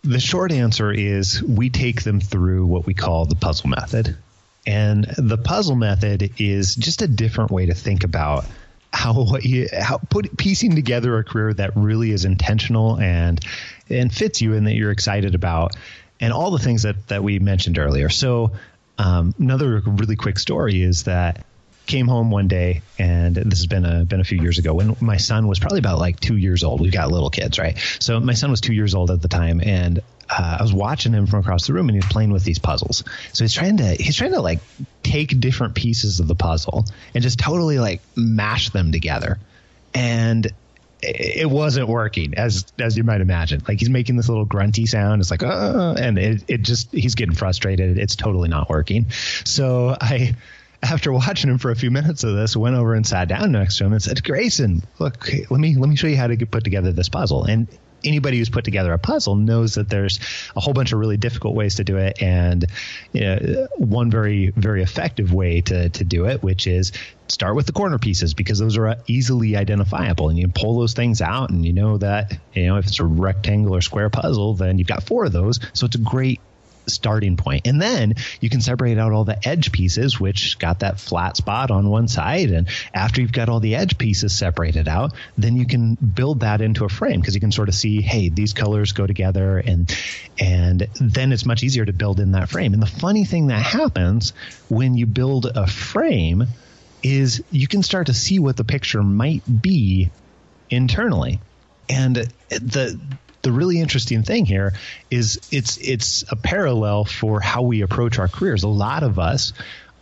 The 0.05 0.21
short 0.21 0.53
answer 0.53 0.93
is 0.93 1.43
we 1.43 1.71
take 1.71 2.03
them 2.03 2.21
through 2.21 2.67
what 2.67 2.87
we 2.87 2.95
call 2.95 3.27
the 3.27 3.35
puzzle 3.35 3.71
method. 3.71 4.17
And 4.67 5.05
the 5.17 5.39
puzzle 5.39 5.77
method 5.77 6.33
is 6.39 6.75
just 6.75 7.03
a 7.03 7.09
different 7.09 7.51
way 7.51 7.67
to 7.67 7.75
think 7.75 8.05
about 8.05 8.45
how 8.93 9.13
what 9.13 9.45
you 9.45 9.69
how 9.79 9.99
put 9.99 10.37
piecing 10.37 10.75
together 10.75 11.19
a 11.19 11.25
career 11.25 11.53
that 11.55 11.77
really 11.77 12.13
is 12.13 12.25
intentional 12.25 12.99
and 12.99 13.41
and 13.91 14.13
fits 14.13 14.41
you 14.41 14.55
and 14.55 14.67
that 14.67 14.75
you're 14.75 14.91
excited 14.91 15.35
about 15.35 15.77
and 16.21 16.33
all 16.33 16.51
the 16.51 16.59
things 16.59 16.83
that 16.83 17.09
that 17.09 17.23
we 17.23 17.39
mentioned 17.39 17.79
earlier. 17.79 18.09
So 18.09 18.53
um, 18.99 19.35
another 19.39 19.83
really 19.85 20.17
quick 20.17 20.39
story 20.39 20.83
is 20.83 21.05
that 21.05 21.45
came 21.87 22.09
home 22.09 22.31
one 22.31 22.49
day 22.49 22.83
and 22.99 23.37
this 23.37 23.61
has 23.61 23.67
been 23.67 23.85
a 23.85 24.05
been 24.05 24.21
a 24.21 24.25
few 24.25 24.41
years 24.41 24.59
ago 24.59 24.75
when 24.75 24.97
my 25.01 25.17
son 25.17 25.47
was 25.47 25.59
probably 25.59 25.79
about 25.79 25.99
like 25.99 26.19
two 26.19 26.37
years 26.37 26.65
old. 26.65 26.81
We've 26.81 26.93
got 26.93 27.11
little 27.11 27.31
kids, 27.31 27.59
right? 27.59 27.79
So 28.01 28.19
my 28.21 28.35
son 28.35 28.51
was 28.51 28.61
two 28.61 28.75
years 28.75 28.95
old 28.95 29.11
at 29.11 29.23
the 29.23 29.29
time, 29.29 29.61
and 29.61 30.01
uh, 30.29 30.57
I 30.59 30.63
was 30.63 30.73
watching 30.73 31.13
him 31.13 31.27
from 31.27 31.41
across 31.41 31.67
the 31.67 31.73
room, 31.73 31.89
and 31.89 31.95
he 31.95 31.99
was 31.99 32.13
playing 32.13 32.33
with 32.33 32.45
these 32.45 32.59
puzzles. 32.59 33.05
So 33.33 33.45
he's 33.45 33.53
trying 33.53 33.77
to 33.79 33.95
he's 33.95 34.17
trying 34.17 34.33
to 34.33 34.41
like 34.41 34.59
take 35.03 35.39
different 35.39 35.75
pieces 35.75 36.19
of 36.21 36.27
the 36.27 36.35
puzzle 36.35 36.85
and 37.15 37.23
just 37.23 37.39
totally 37.39 37.79
like 37.79 38.01
mash 38.17 38.71
them 38.71 38.91
together, 38.91 39.39
and 39.95 40.53
it 41.03 41.49
wasn't 41.49 41.89
working 41.89 42.35
as 42.35 42.67
as 42.79 42.97
you 42.97 43.05
might 43.05 43.21
imagine. 43.21 43.63
Like 43.67 43.79
he's 43.79 43.91
making 43.91 44.17
this 44.17 44.29
little 44.29 44.45
grunty 44.45 44.87
sound. 44.87 45.21
It's 45.21 45.31
like 45.31 45.43
uh, 45.43 45.95
and 45.99 46.19
it 46.19 46.45
it 46.49 46.63
just 46.63 46.91
he's 46.93 47.15
getting 47.15 47.35
frustrated. 47.35 47.99
It's 47.99 48.17
totally 48.17 48.49
not 48.49 48.69
working. 48.69 49.07
So 49.45 49.97
I 50.01 50.35
after 50.83 51.13
watching 51.13 51.51
him 51.51 51.59
for 51.59 51.71
a 51.71 51.77
few 51.77 51.91
minutes 51.91 52.25
of 52.25 52.35
this, 52.35 52.57
went 52.57 52.77
over 52.77 52.95
and 52.95 53.07
sat 53.07 53.29
down 53.29 53.53
next 53.53 53.79
to 53.79 53.85
him 53.85 53.93
and 53.93 54.03
said, 54.03 54.23
"Grayson, 54.23 54.83
look, 54.99 55.29
let 55.51 55.61
me 55.61 55.77
let 55.77 55.89
me 55.89 55.97
show 55.97 56.07
you 56.07 56.17
how 56.17 56.27
to 56.27 56.47
put 56.47 56.65
together 56.65 56.93
this 56.93 57.09
puzzle." 57.09 57.45
And 57.45 57.69
anybody 58.05 58.39
who's 58.39 58.51
put 58.51 58.65
together 58.65 58.93
a 58.93 58.99
puzzle 58.99 59.35
knows 59.35 59.75
that 59.75 59.89
there's 59.89 60.21
a 60.55 60.61
whole 60.61 60.75
bunch 60.75 60.93
of 60.93 60.99
really 60.99 61.17
difficult 61.17 61.55
ways 61.55 61.77
to 61.77 61.85
do 61.85 61.97
it, 61.97 62.23
and 62.23 62.67
you 63.13 63.21
know, 63.21 63.69
one 63.77 64.11
very 64.11 64.51
very 64.51 64.83
effective 64.83 65.33
way 65.33 65.61
to 65.63 65.89
to 65.89 66.05
do 66.05 66.27
it, 66.27 66.43
which 66.43 66.67
is 66.67 66.93
start 67.29 67.57
with 67.57 67.67
the 67.67 67.73
corner 67.73 67.99
pieces 67.99 68.35
because 68.35 68.59
those 68.59 68.77
are 68.77 68.97
easily 69.07 69.57
identifiable, 69.57 70.29
and 70.29 70.39
you 70.39 70.49
pull 70.49 70.79
those 70.79 70.95
things 70.95 71.21
out, 71.21 71.51
and 71.51 71.65
you 71.65 71.73
know 71.73 71.99
that 71.99 72.39
you 72.53 72.67
know 72.67 72.77
if 72.77 72.87
it's 72.87 73.01
a 73.01 73.05
rectangle 73.05 73.75
or 73.75 73.81
square 73.81 74.11
puzzle, 74.11 74.55
then 74.55 74.79
you've 74.79 74.89
got 74.89 75.03
four 75.03 75.25
of 75.25 75.33
those, 75.33 75.59
so 75.73 75.87
it's 75.87 75.97
a 75.97 76.01
great 76.01 76.41
starting 76.87 77.37
point. 77.37 77.67
And 77.67 77.81
then 77.81 78.15
you 78.41 78.51
can 78.51 78.61
separate 78.61 78.99
out 78.99 79.13
all 79.13 79.25
the 79.25 79.47
edge 79.47 79.73
pieces, 79.73 80.19
which 80.21 80.59
got 80.59 80.81
that 80.81 81.01
flat 81.01 81.37
spot 81.37 81.71
on 81.71 81.89
one 81.89 82.09
side. 82.09 82.51
And 82.51 82.69
after 82.95 83.21
you've 83.21 83.33
got 83.33 83.49
all 83.49 83.61
the 83.61 83.75
edge 83.75 83.99
pieces 83.99 84.37
separated 84.37 84.89
out, 84.89 85.13
then 85.37 85.57
you 85.57 85.67
can 85.67 85.95
build 85.95 86.41
that 86.41 86.61
into 86.61 86.85
a 86.85 86.89
frame 86.89 87.21
because 87.21 87.35
you 87.35 87.41
can 87.41 87.53
sort 87.53 87.69
of 87.69 87.75
see, 87.75 88.01
hey, 88.01 88.29
these 88.29 88.53
colors 88.53 88.93
go 88.93 89.07
together 89.07 89.59
and 89.59 89.95
and 90.39 90.87
then 91.01 91.33
it's 91.33 91.47
much 91.47 91.63
easier 91.63 91.85
to 91.85 91.93
build 91.93 92.21
in 92.21 92.33
that 92.33 92.49
frame. 92.49 92.75
And 92.75 92.83
the 92.83 92.87
funny 92.87 93.25
thing 93.25 93.47
that 93.47 93.63
happens 93.63 94.33
when 94.69 94.95
you 94.95 95.07
build 95.07 95.47
a 95.47 95.67
frame 95.67 96.47
is 97.03 97.43
you 97.51 97.69
can 97.69 97.83
start 97.83 98.09
to 98.09 98.15
see 98.15 98.39
what 98.39 98.57
the 98.57 98.65
picture 98.65 99.03
might 99.03 99.43
be 99.63 100.11
internally. 100.71 101.41
And 101.89 102.17
the 102.49 102.99
the 103.47 103.53
really 103.53 103.79
interesting 103.79 104.25
thing 104.25 104.45
here 104.45 104.73
is 105.09 105.41
it's 105.53 105.79
it's 105.79 106.25
a 106.29 106.35
parallel 106.35 107.05
for 107.05 107.41
how 107.41 107.63
we 107.63 107.83
approach 107.83 108.19
our 108.19 108.27
careers. 108.27 108.65
A 108.65 108.69
lot 108.69 109.05
of 109.05 109.21
us 109.21 109.53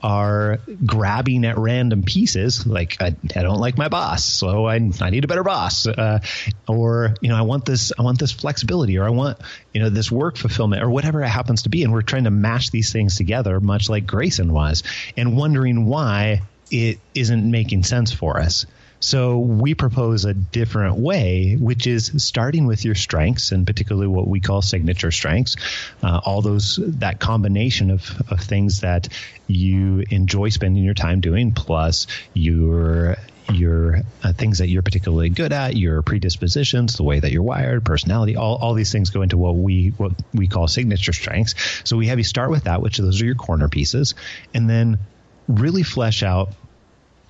are 0.02 0.60
grabbing 0.84 1.44
at 1.44 1.58
random 1.58 2.02
pieces 2.02 2.66
like 2.66 3.00
I, 3.00 3.14
I 3.36 3.42
don't 3.42 3.58
like 3.58 3.78
my 3.78 3.88
boss 3.88 4.22
so 4.22 4.66
I, 4.66 4.74
I 4.74 5.10
need 5.10 5.24
a 5.24 5.28
better 5.28 5.42
boss 5.42 5.86
uh, 5.86 6.20
or 6.68 7.14
you 7.22 7.30
know 7.30 7.36
I 7.36 7.40
want 7.42 7.64
this 7.64 7.90
I 7.98 8.02
want 8.02 8.18
this 8.18 8.30
flexibility 8.30 8.98
or 8.98 9.04
I 9.04 9.10
want 9.10 9.38
you 9.72 9.80
know 9.80 9.88
this 9.88 10.12
work 10.12 10.36
fulfillment 10.36 10.82
or 10.82 10.90
whatever 10.90 11.22
it 11.22 11.28
happens 11.28 11.62
to 11.62 11.70
be 11.70 11.84
and 11.84 11.92
we're 11.92 12.02
trying 12.02 12.24
to 12.24 12.30
match 12.30 12.70
these 12.70 12.92
things 12.92 13.16
together 13.16 13.60
much 13.60 13.88
like 13.88 14.06
Grayson 14.06 14.52
was 14.52 14.82
and 15.16 15.38
wondering 15.38 15.86
why 15.86 16.42
it 16.70 16.98
isn't 17.14 17.50
making 17.50 17.84
sense 17.84 18.12
for 18.12 18.40
us 18.40 18.66
so 19.04 19.38
we 19.38 19.74
propose 19.74 20.24
a 20.24 20.32
different 20.32 20.96
way, 20.96 21.58
which 21.60 21.86
is 21.86 22.10
starting 22.24 22.64
with 22.64 22.86
your 22.86 22.94
strengths 22.94 23.52
and 23.52 23.66
particularly 23.66 24.06
what 24.06 24.26
we 24.26 24.40
call 24.40 24.62
signature 24.62 25.10
strengths, 25.10 25.56
uh, 26.02 26.22
all 26.24 26.40
those 26.40 26.80
that 26.82 27.20
combination 27.20 27.90
of, 27.90 28.10
of 28.30 28.40
things 28.40 28.80
that 28.80 29.08
you 29.46 30.02
enjoy 30.08 30.48
spending 30.48 30.82
your 30.82 30.94
time 30.94 31.20
doing, 31.20 31.52
plus 31.52 32.06
your 32.32 33.16
your 33.52 34.00
uh, 34.22 34.32
things 34.32 34.56
that 34.60 34.70
you're 34.70 34.80
particularly 34.80 35.28
good 35.28 35.52
at, 35.52 35.76
your 35.76 36.00
predispositions, 36.00 36.96
the 36.96 37.02
way 37.02 37.20
that 37.20 37.30
you're 37.30 37.42
wired, 37.42 37.84
personality, 37.84 38.36
all, 38.36 38.56
all 38.56 38.72
these 38.72 38.90
things 38.90 39.10
go 39.10 39.20
into 39.20 39.36
what 39.36 39.54
we 39.54 39.90
what 39.98 40.12
we 40.32 40.48
call 40.48 40.66
signature 40.66 41.12
strengths. 41.12 41.54
So 41.84 41.98
we 41.98 42.06
have 42.06 42.16
you 42.16 42.24
start 42.24 42.50
with 42.50 42.64
that, 42.64 42.80
which 42.80 42.96
those 42.96 43.20
are 43.20 43.26
your 43.26 43.34
corner 43.34 43.68
pieces, 43.68 44.14
and 44.54 44.66
then 44.66 44.98
really 45.46 45.82
flesh 45.82 46.22
out 46.22 46.54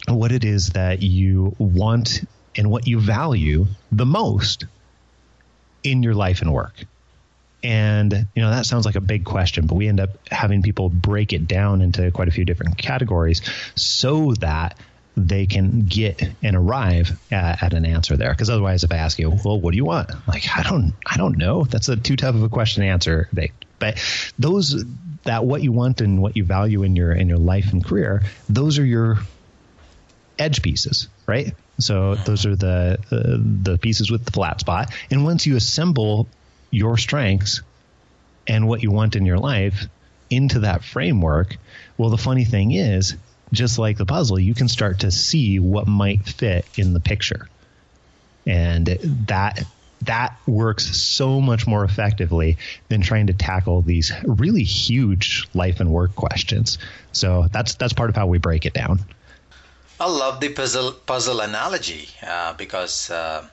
what 0.09 0.33
it 0.33 0.45
is 0.45 0.71
that 0.71 1.03
you 1.03 1.55
want 1.59 2.23
and 2.57 2.71
what 2.71 2.87
you 2.87 3.01
value 3.01 3.67
the 3.91 4.07
most 4.07 4.65
in 5.83 6.03
your 6.03 6.15
life 6.15 6.41
and 6.41 6.53
work. 6.53 6.85
And, 7.63 8.27
you 8.35 8.43
know, 8.43 8.51
that 8.51 8.67
sounds 8.67 8.85
like 8.85 8.95
a 8.95 9.01
big 9.01 9.25
question, 9.25 9.67
but 9.67 9.77
we 9.77 9.89
end 9.89 9.99
up 9.99 10.11
having 10.31 10.63
people 10.63 10.91
break 10.91 11.33
it 11.33 11.49
down 11.49 11.81
into 11.81 12.11
quite 12.11 12.29
a 12.29 12.31
few 12.31 12.45
different 12.45 12.77
categories 12.77 13.41
so 13.75 14.35
that 14.35 14.79
they 15.17 15.47
can 15.47 15.87
get 15.87 16.23
and 16.43 16.57
arrive 16.57 17.19
at, 17.31 17.63
at 17.63 17.73
an 17.73 17.87
answer 17.87 18.17
there. 18.17 18.31
Because 18.31 18.51
otherwise, 18.51 18.85
if 18.85 18.93
I 18.93 18.97
ask 18.97 19.19
you, 19.19 19.31
well, 19.45 19.59
what 19.59 19.71
do 19.71 19.77
you 19.77 19.85
want? 19.85 20.11
Like, 20.29 20.45
I 20.55 20.63
don't, 20.63 20.93
I 21.07 21.17
don't 21.17 21.39
know. 21.39 21.65
That's 21.65 21.89
a 21.89 21.97
too 21.97 22.17
tough 22.17 22.35
of 22.35 22.43
a 22.43 22.49
question 22.51 22.83
to 22.83 22.89
answer. 22.89 23.31
But 23.79 24.03
those, 24.39 24.85
that 25.23 25.47
what 25.47 25.63
you 25.63 25.73
want 25.73 26.03
and 26.03 26.21
what 26.21 26.37
you 26.37 26.45
value 26.45 26.83
in 26.83 26.97
your 26.97 27.13
in 27.13 27.29
your 27.29 27.39
life 27.39 27.73
and 27.73 27.83
career, 27.83 28.23
those 28.49 28.79
are 28.79 28.85
your 28.85 29.19
edge 30.39 30.63
pieces, 30.63 31.09
right? 31.27 31.55
So 31.79 32.15
those 32.15 32.47
are 32.47 32.57
the 32.57 32.99
uh, 33.11 33.39
the 33.63 33.79
pieces 33.79 34.11
with 34.11 34.25
the 34.25 34.31
flat 34.31 34.61
spot. 34.61 34.93
And 35.11 35.25
once 35.25 35.47
you 35.47 35.57
assemble 35.57 36.29
your 36.71 36.97
strengths 36.99 37.63
and 38.47 38.69
what 38.69 38.83
you 38.83 38.91
want 38.91 39.17
in 39.17 39.27
your 39.27 39.39
life 39.39 39.87
into 40.31 40.61
that 40.61 40.85
framework, 40.85 41.57
well, 41.99 42.11
the 42.11 42.19
funny 42.19 42.45
thing 42.45 42.73
is, 42.73 43.17
just 43.53 43.79
like 43.79 43.97
the 43.97 44.07
puzzle, 44.07 44.39
you 44.39 44.55
can 44.55 44.69
start 44.69 45.01
to 45.01 45.11
see 45.11 45.59
what 45.59 45.87
might 45.87 46.27
fit 46.27 46.67
in 46.77 46.93
the 46.93 47.01
picture, 47.01 47.49
and 48.47 48.87
that 49.27 49.65
that 50.03 50.37
works 50.47 50.97
so 50.97 51.41
much 51.41 51.67
more 51.67 51.85
effectively 51.85 52.59
than 52.89 53.01
trying 53.01 53.29
to 53.29 53.33
tackle 53.33 53.83
these 53.83 54.13
really 54.25 54.65
huge 54.65 55.49
life 55.55 55.81
and 55.81 55.91
work 55.91 56.15
questions. 56.15 56.79
So 57.13 57.47
that's 57.51 57.75
that's 57.75 57.93
part 57.93 58.11
of 58.11 58.17
how 58.17 58.27
we 58.27 58.39
break 58.39 58.67
it 58.67 58.75
down. 58.75 59.01
I 60.01 60.11
love 60.11 60.41
the 60.41 60.49
puzzle 60.49 60.93
puzzle 60.93 61.41
analogy 61.41 62.09
uh, 62.27 62.55
because 62.55 63.11
uh, 63.11 63.47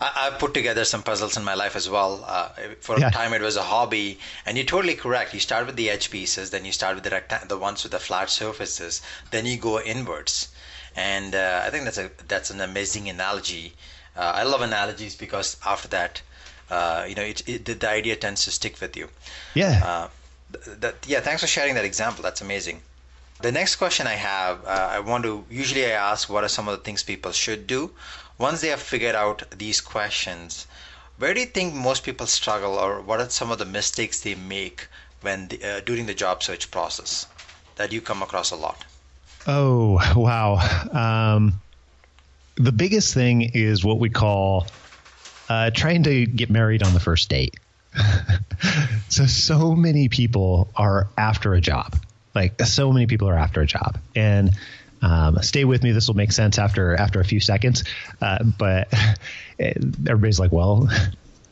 I, 0.00 0.28
I, 0.28 0.30
put 0.38 0.54
together 0.54 0.84
some 0.84 1.02
puzzles 1.02 1.36
in 1.36 1.42
my 1.44 1.54
life 1.54 1.74
as 1.74 1.88
well. 1.88 2.24
Uh, 2.26 2.50
for 2.80 2.98
yeah. 2.98 3.08
a 3.08 3.10
time, 3.10 3.32
it 3.32 3.42
was 3.42 3.56
a 3.56 3.62
hobby, 3.62 4.18
and 4.46 4.56
you're 4.56 4.66
totally 4.66 4.94
correct. 4.94 5.34
You 5.34 5.40
start 5.40 5.66
with 5.66 5.76
the 5.76 5.90
edge 5.90 6.10
pieces, 6.10 6.50
then 6.50 6.64
you 6.64 6.72
start 6.72 6.94
with 6.94 7.04
the 7.04 7.10
recta- 7.10 7.48
the 7.48 7.58
ones 7.58 7.82
with 7.82 7.92
the 7.92 7.98
flat 7.98 8.30
surfaces, 8.30 9.02
then 9.32 9.44
you 9.44 9.56
go 9.56 9.80
inwards, 9.80 10.48
and 10.94 11.34
uh, 11.34 11.62
I 11.64 11.70
think 11.70 11.84
that's 11.84 11.98
a 11.98 12.10
that's 12.28 12.50
an 12.50 12.60
amazing 12.60 13.08
analogy. 13.08 13.74
Uh, 14.16 14.32
I 14.36 14.44
love 14.44 14.60
analogies 14.60 15.16
because 15.16 15.56
after 15.66 15.88
that, 15.88 16.22
uh, 16.70 17.06
you 17.08 17.14
know, 17.16 17.22
it, 17.22 17.48
it, 17.48 17.64
the, 17.64 17.74
the, 17.74 17.88
idea 17.88 18.14
tends 18.14 18.44
to 18.44 18.50
stick 18.50 18.80
with 18.80 18.96
you. 18.96 19.08
Yeah. 19.54 20.08
Th- 20.52 20.76
that, 20.80 20.94
yeah. 21.08 21.20
Thanks 21.20 21.40
for 21.40 21.48
sharing 21.48 21.74
that 21.74 21.84
example. 21.84 22.22
That's 22.22 22.42
amazing. 22.42 22.82
The 23.42 23.50
next 23.50 23.74
question 23.74 24.06
I 24.06 24.14
have, 24.14 24.64
uh, 24.64 24.88
I 24.92 25.00
want 25.00 25.24
to 25.24 25.44
usually 25.50 25.84
I 25.84 25.90
ask 26.12 26.30
what 26.30 26.44
are 26.44 26.48
some 26.48 26.68
of 26.68 26.78
the 26.78 26.84
things 26.84 27.02
people 27.02 27.32
should 27.32 27.66
do 27.66 27.90
once 28.38 28.60
they 28.60 28.68
have 28.68 28.80
figured 28.80 29.16
out 29.16 29.42
these 29.58 29.80
questions. 29.80 30.68
Where 31.18 31.34
do 31.34 31.40
you 31.40 31.46
think 31.46 31.74
most 31.74 32.04
people 32.04 32.28
struggle, 32.28 32.74
or 32.74 33.00
what 33.00 33.18
are 33.18 33.28
some 33.28 33.50
of 33.50 33.58
the 33.58 33.64
mistakes 33.64 34.20
they 34.20 34.36
make 34.36 34.86
when 35.22 35.48
the, 35.48 35.58
uh, 35.64 35.80
during 35.80 36.06
the 36.06 36.14
job 36.14 36.44
search 36.44 36.70
process 36.70 37.26
that 37.74 37.90
you 37.90 38.00
come 38.00 38.22
across 38.22 38.52
a 38.52 38.56
lot? 38.56 38.84
Oh 39.48 40.00
wow! 40.16 40.62
Um, 40.92 41.60
the 42.54 42.70
biggest 42.70 43.12
thing 43.12 43.42
is 43.54 43.84
what 43.84 43.98
we 43.98 44.08
call 44.08 44.68
uh, 45.48 45.70
trying 45.74 46.04
to 46.04 46.26
get 46.26 46.48
married 46.48 46.84
on 46.84 46.94
the 46.94 47.00
first 47.00 47.28
date. 47.28 47.56
so 49.08 49.26
so 49.26 49.74
many 49.74 50.08
people 50.08 50.70
are 50.76 51.08
after 51.18 51.54
a 51.54 51.60
job 51.60 51.96
like 52.34 52.60
so 52.62 52.92
many 52.92 53.06
people 53.06 53.28
are 53.28 53.38
after 53.38 53.60
a 53.60 53.66
job, 53.66 53.98
and 54.14 54.52
um, 55.02 55.38
stay 55.42 55.64
with 55.64 55.82
me. 55.82 55.92
This 55.92 56.08
will 56.08 56.14
make 56.14 56.32
sense 56.32 56.58
after 56.58 56.94
after 56.94 57.20
a 57.20 57.24
few 57.24 57.40
seconds. 57.40 57.84
Uh, 58.20 58.42
but 58.44 58.92
everybody's 59.58 60.40
like, 60.40 60.52
well, 60.52 60.88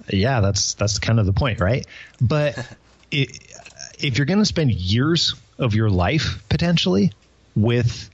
yeah, 0.08 0.40
that's 0.40 0.74
that's 0.74 0.98
kind 0.98 1.18
of 1.18 1.26
the 1.26 1.32
point, 1.32 1.60
right? 1.60 1.86
But 2.20 2.56
it, 3.10 3.38
if 3.98 4.18
you're 4.18 4.26
going 4.26 4.38
to 4.38 4.44
spend 4.44 4.72
years 4.72 5.34
of 5.58 5.74
your 5.74 5.90
life 5.90 6.42
potentially 6.48 7.12
with 7.54 8.08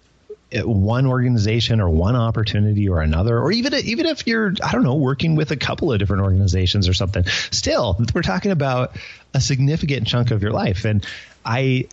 one 0.55 1.07
organization 1.07 1.81
or 1.81 1.91
one 1.91 2.17
opportunity 2.17 2.89
or 2.89 3.01
another, 3.01 3.39
or 3.39 3.53
even 3.53 3.75
even 3.75 4.07
if 4.07 4.27
you're 4.27 4.55
I 4.63 4.73
don't 4.73 4.85
know 4.85 4.95
working 4.95 5.37
with 5.37 5.51
a 5.51 5.57
couple 5.57 5.93
of 5.93 5.99
different 5.99 6.23
organizations 6.23 6.89
or 6.89 6.95
something, 6.95 7.25
still 7.51 7.99
we're 8.15 8.23
talking 8.23 8.53
about 8.53 8.97
a 9.35 9.41
significant 9.41 10.07
chunk 10.07 10.31
of 10.31 10.43
your 10.43 10.53
life. 10.53 10.85
And 10.85 11.07
I 11.45 11.89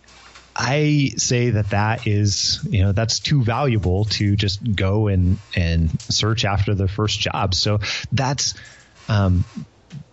I 0.56 1.12
say 1.16 1.50
that 1.50 1.70
that 1.70 2.06
is, 2.06 2.60
you 2.68 2.82
know, 2.82 2.92
that's 2.92 3.18
too 3.18 3.42
valuable 3.42 4.04
to 4.06 4.36
just 4.36 4.76
go 4.76 5.08
and 5.08 5.38
and 5.56 6.00
search 6.02 6.44
after 6.44 6.74
the 6.74 6.86
first 6.86 7.18
job. 7.18 7.54
So 7.54 7.80
that's 8.12 8.54
um, 9.08 9.44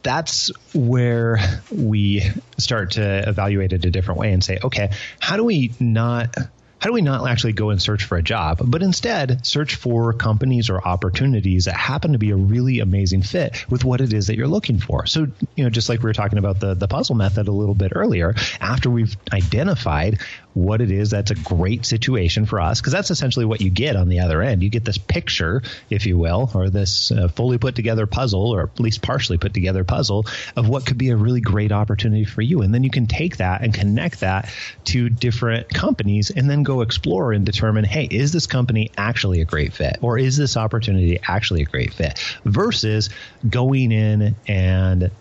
that's 0.04 0.51
where 0.73 1.39
we 1.71 2.23
start 2.58 2.91
to 2.91 3.30
evaluate 3.30 3.73
it 3.73 3.86
a 3.86 3.91
different 3.91 4.19
way 4.19 4.34
and 4.34 4.43
say, 4.43 4.60
okay, 4.63 4.91
how 5.19 5.38
do 5.38 5.43
we 5.43 5.73
not 5.80 6.36
how 6.82 6.88
do 6.88 6.94
we 6.94 7.02
not 7.02 7.28
actually 7.30 7.54
go 7.54 7.70
and 7.70 7.80
search 7.80 8.06
for 8.06 8.17
a 8.17 8.24
job, 8.24 8.60
but 8.65 8.82
instead 8.82 9.46
search 9.46 9.76
for 9.76 10.13
companies 10.13 10.67
or 10.67 10.82
opportunities 10.82 11.65
that 11.65 11.76
happen 11.76 12.13
to 12.13 12.17
be 12.17 12.32
a 12.32 12.36
really 12.36 12.80
amazing 12.80 13.22
fit 13.22 13.70
with 13.70 13.86
what 13.86 14.02
it 14.02 14.13
is 14.13 14.28
that 14.28 14.36
you're 14.36 14.48
looking 14.48 14.80
for? 14.80 15.06
So, 15.06 15.28
you 15.56 15.63
know, 15.63 15.70
just 15.70 15.89
like 15.89 16.00
we 16.00 16.06
were 16.06 16.13
talking 16.13 16.39
about 16.39 16.60
the, 16.60 16.74
the 16.74 16.88
puzzle 16.88 17.13
method 17.13 17.48
a 17.48 17.52
little 17.52 17.76
bit 17.76 17.91
earlier, 17.94 18.34
after 18.60 18.89
we've 18.89 19.15
identified 19.32 20.22
what 20.54 20.82
it 20.82 20.92
is 20.92 21.12
that's 21.12 21.32
a 21.32 21.36
great 21.36 21.86
situation 21.86 22.46
for 22.48 22.60
us 22.60 22.82
because 22.82 22.94
that's 22.94 23.12
essentially 23.12 23.46
what 23.46 23.62
you 23.62 23.70
get 23.70 23.96
on 23.96 24.10
the 24.10 24.22
other 24.22 24.42
end. 24.42 24.64
You 24.64 24.70
get 24.70 24.84
this 24.84 24.98
picture, 24.98 25.62
if 25.90 26.08
you 26.08 26.18
will, 26.18 26.50
or 26.56 26.70
this 26.70 27.12
uh, 27.12 27.28
fully 27.28 27.60
put 27.60 27.76
together 27.76 28.08
puzzle, 28.08 28.52
or 28.52 28.64
at 28.64 28.80
least 28.80 29.04
partially 29.04 29.38
put 29.38 29.54
together 29.54 29.84
puzzle 29.84 30.26
of 30.56 30.68
what 30.68 30.86
could 30.86 30.98
be 30.98 31.10
a 31.10 31.16
really 31.16 31.42
great 31.42 31.72
opportunity 31.72 32.26
for 32.26 32.42
you. 32.42 32.62
And 32.62 32.74
then 32.74 32.84
you 32.84 32.90
can 32.90 33.06
take 33.06 33.38
that 33.38 33.62
and 33.62 33.72
connect 33.72 34.22
that 34.22 34.52
to 34.86 35.10
different 35.10 35.70
companies 35.70 36.32
and 36.32 36.50
then 36.50 36.64
go 36.64 36.72
go 36.72 36.82
explore 36.82 37.34
and 37.34 37.46
determine, 37.46 37.84
hey, 37.84 38.06
is 38.10 38.32
this 38.32 38.48
company 38.48 38.92
actually 38.98 39.42
a 39.42 39.46
great 39.46 39.74
fit, 39.74 39.98
or 40.02 40.18
is 40.18 40.38
this 40.38 40.56
opportunity 40.56 41.20
actually 41.28 41.62
a 41.62 41.66
great 41.66 41.94
fit, 41.94 42.18
versus 42.46 43.10
going 43.48 43.92
in 43.92 44.36
and 44.48 45.12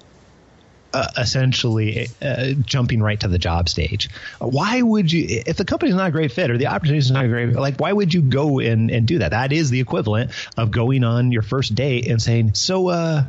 uh, 0.92 1.08
essentially 1.16 2.08
uh, 2.20 2.52
jumping 2.64 3.02
right 3.02 3.20
to 3.20 3.28
the 3.28 3.38
job 3.38 3.68
stage. 3.68 4.10
Why 4.38 4.82
would 4.82 5.10
you, 5.10 5.42
if 5.46 5.56
the 5.56 5.64
company's 5.64 5.94
not 5.94 6.08
a 6.08 6.12
great 6.12 6.32
fit 6.32 6.50
or 6.50 6.58
the 6.58 6.66
opportunity 6.66 6.98
is 6.98 7.10
not 7.10 7.24
a 7.24 7.28
great, 7.28 7.52
like 7.54 7.78
why 7.78 7.92
would 7.92 8.12
you 8.12 8.22
go 8.22 8.58
and, 8.58 8.90
and 8.90 9.06
do 9.06 9.18
that? 9.18 9.30
That 9.30 9.52
is 9.52 9.70
the 9.70 9.80
equivalent 9.80 10.32
of 10.56 10.70
going 10.70 11.04
on 11.04 11.32
your 11.32 11.42
first 11.42 11.74
date 11.74 12.06
and 12.08 12.20
saying, 12.20 12.54
"So, 12.54 12.88
uh, 12.88 13.24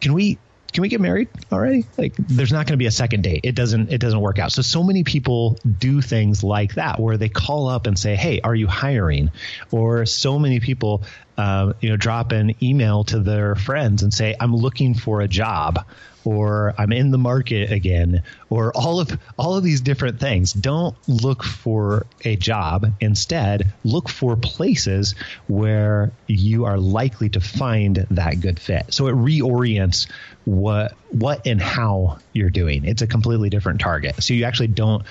can 0.00 0.12
we 0.12 0.38
can 0.74 0.82
we 0.82 0.88
get 0.88 1.00
married 1.00 1.28
already? 1.52 1.86
Like 1.96 2.14
there's 2.16 2.52
not 2.52 2.66
going 2.66 2.72
to 2.72 2.78
be 2.78 2.86
a 2.86 2.90
second 2.90 3.22
date. 3.22 3.42
It 3.44 3.54
doesn't 3.54 3.92
it 3.92 3.98
doesn't 3.98 4.20
work 4.20 4.40
out. 4.40 4.50
So 4.50 4.60
so 4.60 4.82
many 4.82 5.04
people 5.04 5.56
do 5.78 6.00
things 6.00 6.42
like 6.42 6.74
that 6.74 6.98
where 6.98 7.16
they 7.16 7.28
call 7.28 7.68
up 7.68 7.86
and 7.86 7.96
say, 7.96 8.16
"Hey, 8.16 8.40
are 8.40 8.54
you 8.54 8.66
hiring?" 8.66 9.30
Or 9.70 10.04
so 10.04 10.38
many 10.38 10.58
people 10.58 11.04
uh, 11.38 11.74
you 11.80 11.90
know 11.90 11.96
drop 11.96 12.32
an 12.32 12.56
email 12.62 13.04
to 13.04 13.20
their 13.20 13.54
friends 13.54 14.02
and 14.02 14.12
say, 14.12 14.34
"I'm 14.38 14.54
looking 14.54 14.94
for 14.94 15.20
a 15.20 15.28
job." 15.28 15.84
Or 16.24 16.74
I'm 16.78 16.92
in 16.92 17.10
the 17.10 17.18
market 17.18 17.70
again, 17.70 18.22
or 18.50 18.72
all 18.76 19.00
of 19.00 19.18
all 19.38 19.56
of 19.56 19.64
these 19.64 19.80
different 19.80 20.20
things. 20.20 20.52
Don't 20.52 20.96
look 21.08 21.42
for 21.42 22.06
a 22.24 22.36
job. 22.36 22.86
Instead, 23.00 23.72
look 23.84 24.08
for 24.08 24.36
places 24.36 25.14
where 25.46 26.12
you 26.26 26.64
are 26.64 26.78
likely 26.78 27.28
to 27.30 27.40
find 27.40 28.06
that 28.10 28.40
good 28.40 28.58
fit. 28.58 28.92
So 28.92 29.08
it 29.08 29.14
reorients 29.14 30.10
what 30.44 30.94
what 31.10 31.46
and 31.46 31.60
how 31.60 32.18
you're 32.32 32.50
doing. 32.50 32.84
It's 32.84 33.02
a 33.02 33.06
completely 33.06 33.50
different 33.50 33.80
target. 33.80 34.22
So 34.22 34.34
you 34.34 34.44
actually 34.44 34.68
don't 34.68 35.04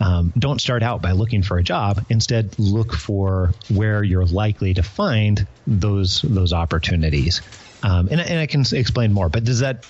um, 0.00 0.32
don't 0.38 0.60
start 0.60 0.82
out 0.82 1.02
by 1.02 1.12
looking 1.12 1.42
for 1.42 1.58
a 1.58 1.62
job. 1.62 2.04
Instead, 2.08 2.58
look 2.58 2.94
for 2.94 3.52
where 3.68 4.02
you're 4.02 4.24
likely 4.24 4.74
to 4.74 4.82
find 4.82 5.46
those 5.66 6.22
those 6.22 6.52
opportunities. 6.52 7.42
Um, 7.82 8.08
and, 8.10 8.20
and 8.20 8.38
I 8.38 8.46
can 8.46 8.64
explain 8.72 9.12
more. 9.12 9.28
But 9.28 9.44
does 9.44 9.60
that 9.60 9.86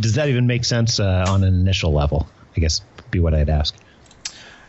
does 0.00 0.14
that 0.14 0.28
even 0.28 0.46
make 0.46 0.64
sense 0.64 1.00
uh, 1.00 1.24
on 1.28 1.44
an 1.44 1.54
initial 1.54 1.92
level? 1.92 2.28
I 2.56 2.60
guess 2.60 2.80
be 3.10 3.20
what 3.20 3.34
I'd 3.34 3.48
ask. 3.48 3.74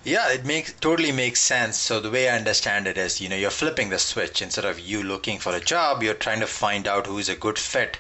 Yeah, 0.04 0.32
it 0.32 0.46
makes 0.46 0.74
totally 0.74 1.12
makes 1.12 1.40
sense. 1.40 1.78
So 1.78 2.00
the 2.00 2.12
way 2.12 2.30
I 2.30 2.38
understand 2.38 2.86
it 2.86 2.98
is, 2.98 3.20
you 3.20 3.28
know, 3.28 3.36
you're 3.36 3.50
flipping 3.50 3.90
the 3.90 3.98
switch. 3.98 4.42
Instead 4.42 4.66
of 4.66 4.80
you 4.80 5.02
looking 5.02 5.40
for 5.40 5.56
a 5.56 5.60
job, 5.60 6.04
you're 6.04 6.14
trying 6.14 6.42
to 6.42 6.48
find 6.48 6.88
out 6.88 7.08
who 7.08 7.18
is 7.18 7.30
a 7.30 7.36
good 7.36 7.58
fit 7.58 7.98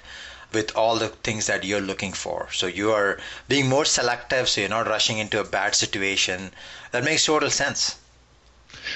with 0.53 0.75
all 0.75 0.97
the 0.97 1.09
things 1.09 1.47
that 1.47 1.63
you're 1.63 1.81
looking 1.81 2.13
for. 2.13 2.47
So 2.51 2.67
you 2.67 2.91
are 2.91 3.19
being 3.47 3.67
more 3.67 3.85
selective, 3.85 4.47
so 4.47 4.61
you're 4.61 4.69
not 4.69 4.87
rushing 4.87 5.17
into 5.17 5.39
a 5.39 5.43
bad 5.43 5.73
situation. 5.73 6.51
That 6.91 7.03
makes 7.03 7.25
total 7.25 7.49
sense. 7.49 7.97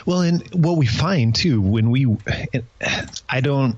Well, 0.05 0.21
and 0.21 0.47
what 0.53 0.77
we 0.77 0.85
find 0.85 1.33
too 1.33 1.61
when 1.61 1.89
we, 1.89 2.05
I 3.29 3.41
don't 3.41 3.77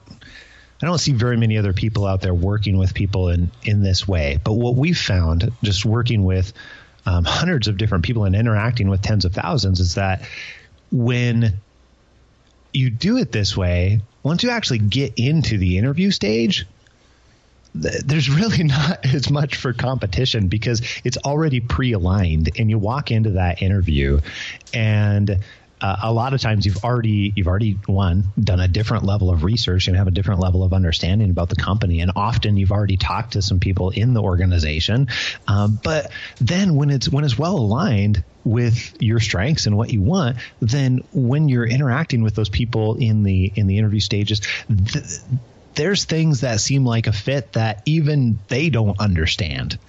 I 0.82 0.86
don't 0.86 0.98
see 0.98 1.14
very 1.14 1.38
many 1.38 1.58
other 1.58 1.74
people 1.74 2.06
out 2.06 2.22
there 2.22 2.34
working 2.34 2.78
with 2.78 2.94
people 2.94 3.30
in 3.30 3.52
in 3.64 3.84
this 3.84 4.08
way. 4.08 4.40
But 4.44 4.54
what 4.54 4.76
we've 4.76 4.98
found, 4.98 5.52
just 5.62 5.86
working 5.86 6.26
with 6.26 6.54
um, 7.06 7.24
hundreds 7.24 7.68
of 7.68 7.78
different 7.78 8.04
people 8.04 8.26
and 8.26 8.36
interacting 8.36 8.90
with 8.90 9.02
tens 9.02 9.26
of 9.26 9.34
thousands, 9.34 9.80
is 9.80 9.96
that 9.96 10.24
when 10.92 11.54
you 12.74 12.90
do 12.90 13.18
it 13.18 13.32
this 13.32 13.56
way, 13.56 14.02
once 14.24 14.44
you 14.44 14.50
actually 14.50 14.80
get 14.80 15.14
into 15.18 15.58
the 15.58 15.78
interview 15.78 16.12
stage, 16.12 16.66
there's 17.74 18.30
really 18.30 18.64
not 18.64 19.06
as 19.06 19.30
much 19.30 19.56
for 19.56 19.74
competition 19.74 20.48
because 20.48 20.82
it's 21.04 21.18
already 21.18 21.60
pre-aligned 21.60 22.50
and 22.58 22.70
you 22.70 22.78
walk 22.78 23.12
into 23.12 23.32
that 23.32 23.62
interview 23.62 24.20
and 24.74 25.40
uh, 25.82 25.98
a 26.04 26.12
lot 26.12 26.34
of 26.34 26.42
times 26.42 26.66
you've 26.66 26.84
already 26.84 27.34
you've 27.36 27.48
already 27.48 27.78
one 27.86 28.26
done 28.40 28.60
a 28.60 28.68
different 28.68 29.04
level 29.04 29.30
of 29.30 29.44
research 29.44 29.88
and 29.88 29.98
have 29.98 30.08
a 30.08 30.12
different 30.12 30.40
level 30.40 30.64
of 30.64 30.74
understanding 30.74 31.30
about 31.30 31.50
the 31.50 31.56
company. 31.56 32.02
And 32.02 32.12
often 32.16 32.58
you've 32.58 32.72
already 32.72 32.98
talked 32.98 33.34
to 33.34 33.42
some 33.42 33.60
people 33.60 33.90
in 33.90 34.14
the 34.14 34.22
organization. 34.22 35.08
Um, 35.48 35.80
but 35.84 36.12
then 36.40 36.76
when 36.76 36.90
it's 36.90 37.10
when 37.10 37.24
it's 37.24 37.38
well 37.38 37.58
aligned 37.58 38.24
with 38.44 39.00
your 39.00 39.20
strengths 39.20 39.68
and 39.68 39.78
what 39.78 39.94
you 39.94 40.02
want 40.02 40.36
then 40.62 41.00
when 41.14 41.48
you're 41.48 41.68
interacting 41.68 42.24
with 42.24 42.34
those 42.34 42.50
people 42.50 42.96
in 42.96 43.22
the 43.22 43.52
in 43.56 43.68
the 43.68 43.78
interview 43.78 44.00
stages 44.00 44.42
th- 44.68 45.06
there's 45.76 46.06
things 46.06 46.42
that 46.42 46.60
seem 46.60 46.86
like 46.86 47.08
a 47.08 47.14
fit 47.14 47.54
that 47.54 47.82
even 47.86 48.40
they 48.48 48.70
don't 48.70 49.00
understand. 49.00 49.80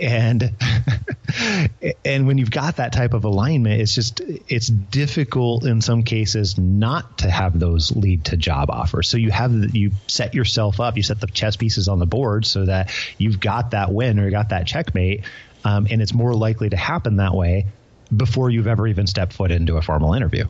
And 0.00 0.52
and 2.04 2.26
when 2.26 2.38
you've 2.38 2.50
got 2.50 2.76
that 2.76 2.92
type 2.92 3.14
of 3.14 3.24
alignment 3.24 3.80
it's 3.80 3.94
just 3.94 4.20
it's 4.48 4.68
difficult 4.68 5.64
in 5.64 5.80
some 5.80 6.02
cases 6.02 6.58
not 6.58 7.18
to 7.18 7.30
have 7.30 7.58
those 7.58 7.94
lead 7.94 8.24
to 8.24 8.36
job 8.36 8.70
offers. 8.70 9.08
So 9.08 9.16
you 9.16 9.30
have 9.30 9.74
you 9.74 9.92
set 10.08 10.34
yourself 10.34 10.80
up 10.80 10.96
you 10.96 11.02
set 11.02 11.20
the 11.20 11.26
chess 11.26 11.56
pieces 11.56 11.88
on 11.88 11.98
the 11.98 12.06
board 12.06 12.46
so 12.46 12.66
that 12.66 12.90
you've 13.18 13.40
got 13.40 13.72
that 13.72 13.92
win 13.92 14.18
or 14.18 14.24
you 14.24 14.30
got 14.30 14.50
that 14.50 14.66
checkmate 14.66 15.24
um, 15.64 15.86
and 15.90 16.02
it's 16.02 16.14
more 16.14 16.34
likely 16.34 16.68
to 16.70 16.76
happen 16.76 17.16
that 17.16 17.34
way 17.34 17.66
before 18.14 18.50
you've 18.50 18.66
ever 18.66 18.86
even 18.86 19.06
stepped 19.06 19.32
foot 19.32 19.50
into 19.50 19.76
a 19.76 19.82
formal 19.82 20.14
interview. 20.14 20.44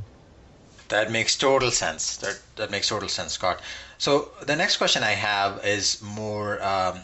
That 0.88 1.11
makes 1.11 1.37
total 1.37 1.71
sense. 1.71 2.16
That 2.18 2.40
that 2.57 2.71
makes 2.71 2.88
total 2.88 3.09
sense 3.09 3.33
scott. 3.33 3.61
So 3.99 4.31
the 4.45 4.57
next 4.57 4.77
question 4.79 5.03
i 5.03 5.12
have 5.12 5.64
is 5.64 6.03
more 6.03 6.62
um, 6.62 7.01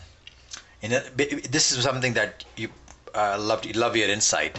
a, 0.82 0.88
this 1.50 1.72
is 1.72 1.82
something 1.82 2.14
that 2.14 2.44
you 2.56 2.68
uh, 3.14 3.36
love 3.38 3.64
love 3.74 3.96
your 3.96 4.08
insight. 4.08 4.58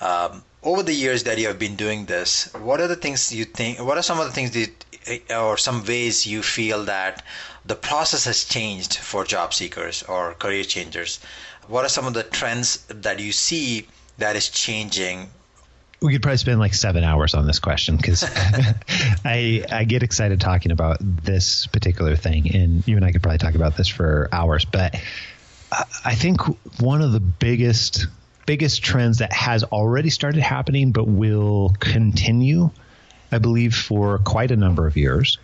Um, 0.00 0.42
over 0.62 0.82
the 0.82 0.92
years 0.92 1.24
that 1.24 1.38
you 1.38 1.46
have 1.46 1.58
been 1.58 1.76
doing 1.76 2.06
this, 2.06 2.52
what 2.54 2.80
are 2.80 2.88
the 2.88 2.96
things 2.96 3.32
you 3.32 3.44
think? 3.44 3.78
What 3.80 3.96
are 3.96 4.02
some 4.02 4.18
of 4.18 4.26
the 4.26 4.32
things 4.32 4.50
that, 4.52 5.30
or 5.30 5.56
some 5.56 5.84
ways 5.84 6.26
you 6.26 6.42
feel 6.42 6.84
that 6.84 7.24
the 7.64 7.76
process 7.76 8.24
has 8.24 8.44
changed 8.44 8.96
for 8.98 9.24
job 9.24 9.54
seekers 9.54 10.02
or 10.02 10.34
career 10.34 10.64
changers? 10.64 11.20
What 11.68 11.84
are 11.84 11.88
some 11.88 12.06
of 12.06 12.14
the 12.14 12.24
trends 12.24 12.84
that 12.88 13.20
you 13.20 13.32
see 13.32 13.86
that 14.18 14.36
is 14.36 14.48
changing 14.48 15.30
we 16.02 16.12
could 16.12 16.22
probably 16.22 16.36
spend 16.36 16.58
like 16.58 16.74
seven 16.74 17.04
hours 17.04 17.34
on 17.34 17.46
this 17.46 17.58
question 17.58 17.96
because 17.96 18.22
I 19.24 19.64
I 19.70 19.84
get 19.84 20.02
excited 20.02 20.40
talking 20.40 20.72
about 20.72 20.98
this 21.00 21.66
particular 21.68 22.16
thing, 22.16 22.54
and 22.54 22.86
you 22.86 22.96
and 22.96 23.04
I 23.04 23.12
could 23.12 23.22
probably 23.22 23.38
talk 23.38 23.54
about 23.54 23.76
this 23.76 23.88
for 23.88 24.28
hours. 24.32 24.64
But 24.64 24.94
I 25.72 26.14
think 26.14 26.40
one 26.80 27.02
of 27.02 27.12
the 27.12 27.20
biggest 27.20 28.06
biggest 28.46 28.82
trends 28.82 29.18
that 29.18 29.32
has 29.32 29.64
already 29.64 30.08
started 30.08 30.40
happening 30.40 30.92
but 30.92 31.08
will 31.08 31.74
continue, 31.80 32.70
I 33.32 33.38
believe, 33.38 33.74
for 33.74 34.18
quite 34.18 34.52
a 34.52 34.56
number 34.56 34.86
of 34.86 34.96
years, 34.96 35.38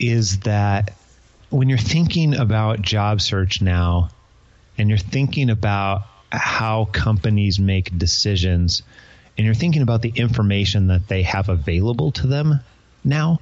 is 0.00 0.40
that 0.40 0.92
when 1.48 1.68
you're 1.68 1.78
thinking 1.78 2.34
about 2.34 2.82
job 2.82 3.20
search 3.20 3.62
now 3.62 4.10
and 4.76 4.88
you're 4.88 4.98
thinking 4.98 5.48
about 5.50 6.02
how 6.32 6.86
companies 6.86 7.58
make 7.58 7.96
decisions 7.96 8.82
and 9.36 9.44
you're 9.44 9.54
thinking 9.54 9.82
about 9.82 10.02
the 10.02 10.12
information 10.14 10.88
that 10.88 11.08
they 11.08 11.22
have 11.22 11.48
available 11.48 12.12
to 12.12 12.26
them 12.26 12.60
now, 13.04 13.40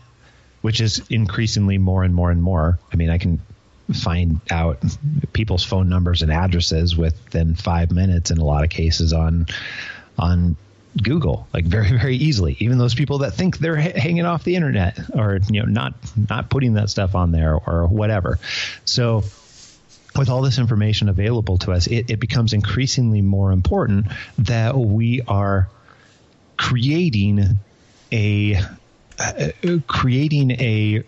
which 0.61 0.81
is 0.81 1.03
increasingly 1.11 1.79
more 1.79 2.05
and 2.05 2.15
more 2.15 2.31
and 2.31 2.43
more. 2.43 2.79
I 2.93 2.97
mean, 2.97 3.11
I 3.11 3.19
can 3.19 3.41
find 3.93 4.41
out 4.51 4.83
people's 5.33 5.65
phone 5.65 5.89
numbers 5.89 6.23
and 6.23 6.31
addresses 6.31 6.97
within 6.97 7.55
five 7.55 7.91
minutes 7.91 8.31
in 8.31 8.39
a 8.39 8.45
lot 8.45 8.65
of 8.65 8.71
cases 8.71 9.13
on 9.13 9.47
on 10.19 10.57
Google, 11.03 11.47
like 11.53 11.65
very 11.65 11.91
very 11.97 12.17
easily. 12.17 12.57
Even 12.61 12.79
those 12.79 12.95
people 12.95 13.19
that 13.19 13.35
think 13.35 13.59
they're 13.59 13.77
hanging 13.77 14.25
off 14.25 14.45
the 14.45 14.57
internet 14.57 14.99
or 15.15 15.39
you 15.51 15.63
know 15.63 15.69
not 15.69 15.95
not 16.29 16.51
putting 16.51 16.75
that 16.75 16.91
stuff 16.91 17.15
on 17.15 17.33
there 17.33 17.55
or 17.55 17.87
whatever. 17.87 18.39
So 18.85 19.25
with 20.17 20.29
all 20.29 20.43
this 20.43 20.59
information 20.59 21.09
available 21.09 21.59
to 21.59 21.73
us, 21.73 21.87
it, 21.87 22.11
it 22.11 22.21
becomes 22.21 22.53
increasingly 22.53 23.23
more 23.23 23.53
important 23.53 24.07
that 24.39 24.77
we 24.77 25.23
are 25.29 25.69
creating 26.57 27.59
a 28.11 28.61
uh, 29.19 29.51
creating 29.87 30.53
a 30.53 31.05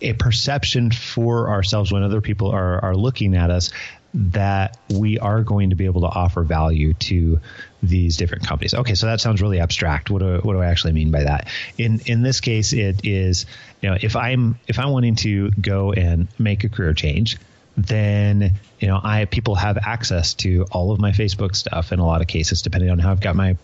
a 0.00 0.12
perception 0.14 0.90
for 0.90 1.50
ourselves 1.50 1.92
when 1.92 2.02
other 2.02 2.20
people 2.20 2.50
are, 2.50 2.84
are 2.84 2.96
looking 2.96 3.36
at 3.36 3.50
us 3.50 3.70
that 4.14 4.78
we 4.90 5.18
are 5.18 5.42
going 5.42 5.70
to 5.70 5.76
be 5.76 5.84
able 5.84 6.00
to 6.00 6.06
offer 6.06 6.42
value 6.42 6.94
to 6.94 7.38
these 7.82 8.16
different 8.16 8.46
companies. 8.46 8.72
Okay, 8.72 8.94
so 8.94 9.06
that 9.06 9.20
sounds 9.20 9.42
really 9.42 9.60
abstract. 9.60 10.08
What 10.08 10.20
do, 10.20 10.38
what 10.42 10.54
do 10.54 10.60
I 10.60 10.66
actually 10.66 10.94
mean 10.94 11.10
by 11.10 11.24
that? 11.24 11.48
In 11.76 12.00
in 12.06 12.22
this 12.22 12.40
case, 12.40 12.72
it 12.72 13.04
is 13.04 13.44
you 13.82 13.90
know 13.90 13.98
if 14.00 14.16
I'm 14.16 14.58
if 14.66 14.78
I'm 14.78 14.90
wanting 14.90 15.16
to 15.16 15.50
go 15.50 15.92
and 15.92 16.28
make 16.38 16.64
a 16.64 16.70
career 16.70 16.94
change, 16.94 17.36
then 17.76 18.54
you 18.80 18.88
know 18.88 19.00
I 19.02 19.26
people 19.26 19.54
have 19.56 19.76
access 19.76 20.32
to 20.34 20.64
all 20.70 20.92
of 20.92 21.00
my 21.00 21.10
Facebook 21.10 21.54
stuff 21.54 21.92
in 21.92 21.98
a 21.98 22.06
lot 22.06 22.22
of 22.22 22.26
cases, 22.26 22.62
depending 22.62 22.90
on 22.90 22.98
how 22.98 23.10
I've 23.10 23.20
got 23.20 23.36
my 23.36 23.56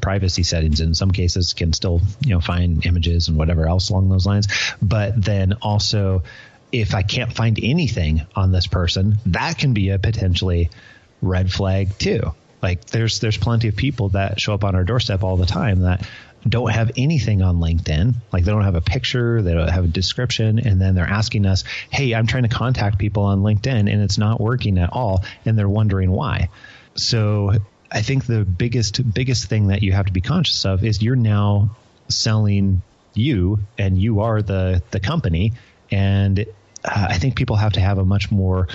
privacy 0.00 0.42
settings 0.42 0.80
in 0.80 0.94
some 0.94 1.10
cases 1.10 1.52
can 1.52 1.72
still 1.72 2.00
you 2.20 2.30
know 2.30 2.40
find 2.40 2.84
images 2.86 3.28
and 3.28 3.36
whatever 3.36 3.68
else 3.68 3.90
along 3.90 4.08
those 4.08 4.26
lines 4.26 4.48
but 4.82 5.20
then 5.22 5.52
also 5.62 6.22
if 6.72 6.94
i 6.94 7.02
can't 7.02 7.32
find 7.32 7.58
anything 7.62 8.26
on 8.34 8.52
this 8.52 8.66
person 8.66 9.16
that 9.26 9.56
can 9.56 9.72
be 9.72 9.90
a 9.90 9.98
potentially 9.98 10.70
red 11.22 11.52
flag 11.52 11.96
too 11.98 12.34
Like 12.64 12.86
there's 12.86 13.20
there's 13.20 13.36
plenty 13.36 13.68
of 13.68 13.76
people 13.76 14.08
that 14.10 14.40
show 14.40 14.54
up 14.54 14.64
on 14.64 14.74
our 14.74 14.84
doorstep 14.84 15.22
all 15.22 15.36
the 15.36 15.44
time 15.44 15.80
that 15.80 16.08
don't 16.48 16.70
have 16.70 16.92
anything 16.96 17.42
on 17.42 17.56
LinkedIn. 17.56 18.14
Like 18.32 18.44
they 18.44 18.52
don't 18.52 18.64
have 18.64 18.74
a 18.74 18.80
picture, 18.80 19.42
they 19.42 19.52
don't 19.52 19.68
have 19.68 19.84
a 19.84 19.88
description, 19.88 20.58
and 20.58 20.80
then 20.80 20.94
they're 20.94 21.04
asking 21.04 21.44
us, 21.44 21.64
"Hey, 21.90 22.14
I'm 22.14 22.26
trying 22.26 22.44
to 22.44 22.48
contact 22.48 22.98
people 22.98 23.24
on 23.24 23.42
LinkedIn 23.42 23.92
and 23.92 24.02
it's 24.02 24.16
not 24.16 24.40
working 24.40 24.78
at 24.78 24.90
all," 24.90 25.24
and 25.44 25.58
they're 25.58 25.68
wondering 25.68 26.10
why. 26.10 26.48
So 26.94 27.52
I 27.94 28.02
think 28.02 28.26
the 28.26 28.44
biggest 28.44 29.14
biggest 29.14 29.46
thing 29.46 29.68
that 29.68 29.82
you 29.82 29.92
have 29.92 30.06
to 30.06 30.12
be 30.12 30.20
conscious 30.20 30.64
of 30.64 30.84
is 30.84 31.00
you're 31.00 31.14
now 31.14 31.76
selling 32.08 32.82
you, 33.14 33.60
and 33.78 33.96
you 33.96 34.20
are 34.20 34.42
the 34.42 34.82
the 34.90 34.98
company, 34.98 35.52
and 35.92 36.40
uh, 36.84 37.06
I 37.08 37.18
think 37.18 37.36
people 37.36 37.56
have 37.56 37.74
to 37.74 37.80
have 37.80 37.98
a 37.98 38.04
much 38.04 38.32
more 38.32 38.66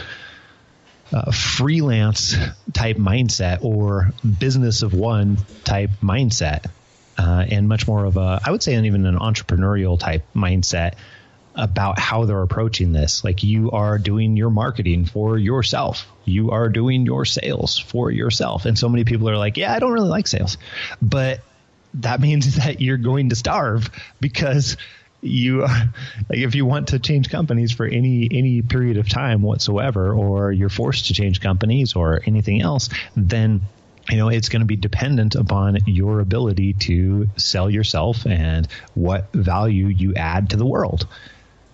uh, 1.12 1.32
freelance 1.32 2.36
type 2.74 2.96
mindset 2.96 3.64
or 3.64 4.12
business 4.40 4.84
of 4.84 4.94
one 4.94 5.38
type 5.66 5.90
mindset 6.02 6.68
uh, 7.18 7.46
and 7.50 7.68
much 7.68 7.88
more 7.88 8.06
of 8.06 8.16
a, 8.16 8.40
I 8.44 8.52
would 8.52 8.64
say, 8.64 8.78
even 8.82 9.06
an 9.06 9.18
entrepreneurial 9.18 10.00
type 10.00 10.26
mindset 10.34 10.94
about 11.60 12.00
how 12.00 12.26
they're 12.26 12.42
approaching 12.42 12.94
this. 12.94 13.24
Like 13.24 13.44
you 13.44 13.72
are 13.72 13.98
doing 13.98 14.38
your 14.38 14.50
marketing 14.50 15.06
for 15.06 15.38
yourself, 15.38 16.08
you 16.26 16.52
are 16.52 16.70
doing 16.70 17.06
your 17.06 17.26
sales 17.26 17.78
for 17.78 18.10
yourself. 18.10 18.66
And 18.66 18.80
so 18.80 18.88
many 18.88 19.04
people 19.04 19.30
are 19.30 19.38
like, 19.38 19.58
yeah, 19.58 19.74
I 19.74 19.80
don't 19.80 19.92
really 19.92 20.10
like 20.10 20.28
sales. 20.28 20.58
But 21.02 21.42
that 21.96 22.22
means 22.22 22.56
that 22.56 22.82
you're 22.82 22.98
going 22.98 23.30
to 23.30 23.36
starve 23.36 23.90
because 24.22 24.78
you 25.22 25.62
like 25.64 25.90
if 26.30 26.56
you 26.56 26.66
want 26.66 26.88
to 26.90 27.00
change 27.00 27.30
companies 27.30 27.74
for 27.74 27.86
any 27.86 28.30
any 28.32 28.62
period 28.62 28.96
of 28.96 29.10
time 29.10 29.42
whatsoever 29.42 30.14
or 30.14 30.54
you're 30.54 30.70
forced 30.70 31.08
to 31.08 31.14
change 31.14 31.42
companies 31.42 31.94
or 31.94 32.22
anything 32.26 32.62
else 32.62 32.88
then 33.18 33.60
you 34.10 34.16
know 34.16 34.30
it's 34.30 34.48
going 34.48 34.62
to 34.62 34.66
be 34.66 34.78
dependent 34.78 35.36
upon 35.36 35.78
your 35.86 36.22
ability 36.22 36.72
to 36.72 37.28
sell 37.36 37.70
yourself 37.70 38.26
and 38.26 38.70
what 38.94 39.30
value 39.34 39.88
you 39.88 40.14
add 40.16 40.52
to 40.52 40.56
the 40.56 40.66
world 40.66 41.06